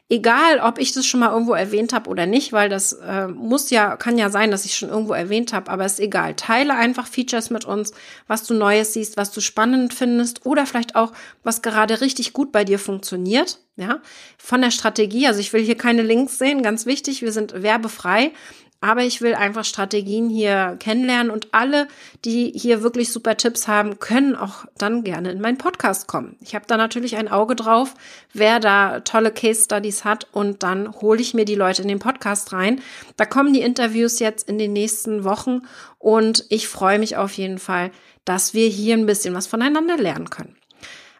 Egal, 0.10 0.62
ob 0.62 0.80
ich 0.80 0.94
das 0.94 1.06
schon 1.06 1.20
mal 1.20 1.32
irgendwo 1.32 1.54
erwähnt 1.54 1.92
habe 1.92 2.10
oder 2.10 2.26
nicht, 2.26 2.54
weil 2.54 2.70
das 2.70 2.94
äh, 2.94 3.28
muss 3.28 3.70
ja, 3.72 3.98
kann 3.98 4.18
ja 4.18 4.30
sein, 4.30 4.52
dass 4.52 4.64
ich 4.64 4.78
schon 4.78 4.88
irgendwo 4.88 5.12
erwähnt 5.12 5.52
habe, 5.52 5.70
aber 5.70 5.86
ist 5.86 6.00
egal. 6.00 6.34
Teile 6.34 6.76
einfach 6.76 7.08
Features 7.08 7.50
mit 7.50 7.66
uns, 7.66 7.92
was 8.26 8.44
du 8.44 8.54
Neues 8.54 8.94
siehst, 8.94 9.18
was 9.18 9.32
du 9.32 9.42
spannend 9.42 9.94
findest 9.94 10.46
oder 10.46 10.66
vielleicht 10.66 10.96
auch, 10.96 11.12
was 11.44 11.62
gerade 11.62 12.00
richtig 12.00 12.32
gut 12.32 12.54
bei 12.54 12.64
dir 12.64 12.80
funktioniert. 12.80 13.60
Ja, 13.76 14.02
von 14.40 14.62
der 14.62 14.72
Strategie. 14.72 15.28
Also 15.28 15.40
ich 15.40 15.54
will 15.54 15.62
hier 15.62 15.78
keine 15.78 16.02
Links 16.02 16.40
sehen, 16.40 16.64
ganz 16.64 16.88
wichtig. 16.88 17.22
Wir 17.22 17.32
sind 17.32 17.62
werbefrei. 17.62 18.32
Aber 18.80 19.02
ich 19.02 19.22
will 19.22 19.34
einfach 19.34 19.66
Strategien 19.66 20.30
hier 20.30 20.78
kennenlernen 20.80 21.32
und 21.32 21.54
alle, 21.54 21.88
die 22.26 22.52
hier 22.56 22.84
wirklich 22.84 23.12
super 23.12 23.36
Tipps 23.38 23.68
haben, 23.68 24.00
können 24.00 24.36
auch 24.36 24.66
dann 24.78 25.04
gerne 25.04 25.32
in 25.32 25.42
meinen 25.42 25.58
Podcast 25.58 26.08
kommen. 26.08 26.36
Ich 26.42 26.54
habe 26.54 26.66
da 26.68 26.78
natürlich 26.78 27.16
ein 27.16 27.28
Auge 27.28 27.56
drauf, 27.56 27.96
wer 28.34 28.60
da 28.60 29.00
tolle 29.00 29.32
Case 29.32 29.64
Studies 29.64 30.06
hat 30.06 30.28
und 30.32 30.62
dann 30.62 30.92
hole 31.02 31.22
ich 31.22 31.34
mir 31.34 31.46
die 31.46 31.56
Leute 31.56 31.82
in 31.82 31.88
den 31.88 32.00
Podcast 32.00 32.54
rein. 32.54 32.82
Da 33.16 33.26
kommen 33.26 33.54
die 33.54 33.62
Interviews 33.62 34.20
jetzt 34.20 34.48
in 34.48 34.60
den 34.60 34.74
nächsten 34.74 35.24
Wochen 35.24 35.62
und 35.98 36.46
ich 36.50 36.68
freue 36.68 37.00
mich 37.00 37.18
auf 37.18 37.34
jeden 37.34 37.60
Fall, 37.60 37.92
dass 38.26 38.54
wir 38.54 38.68
hier 38.68 38.96
ein 38.96 39.06
bisschen 39.06 39.34
was 39.34 39.48
voneinander 39.48 39.98
lernen 39.98 40.30
können. 40.30 40.57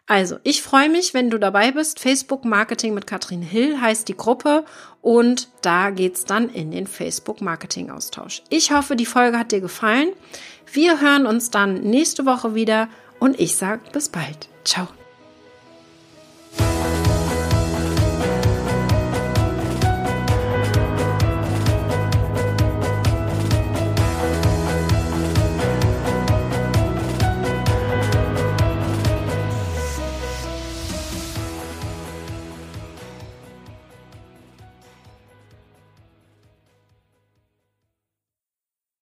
Also, 0.08 0.38
ich 0.42 0.62
freue 0.62 0.88
mich, 0.88 1.12
wenn 1.12 1.28
du 1.28 1.38
dabei 1.38 1.70
bist. 1.70 2.00
Facebook 2.00 2.46
Marketing 2.46 2.94
mit 2.94 3.06
Katrin 3.06 3.42
Hill 3.42 3.78
heißt 3.78 4.08
die 4.08 4.16
Gruppe 4.16 4.64
und 5.02 5.48
da 5.60 5.90
geht's 5.90 6.24
dann 6.24 6.48
in 6.48 6.70
den 6.70 6.86
Facebook 6.86 7.42
Marketing 7.42 7.90
Austausch. 7.90 8.42
Ich 8.48 8.72
hoffe, 8.72 8.96
die 8.96 9.06
Folge 9.06 9.38
hat 9.38 9.52
dir 9.52 9.60
gefallen. 9.60 10.08
Wir 10.72 11.00
hören 11.00 11.26
uns 11.26 11.50
dann 11.50 11.82
nächste 11.82 12.24
Woche 12.24 12.54
wieder 12.54 12.88
und 13.20 13.38
ich 13.38 13.56
sage 13.56 13.82
bis 13.92 14.08
bald. 14.08 14.48
Ciao. 14.64 14.88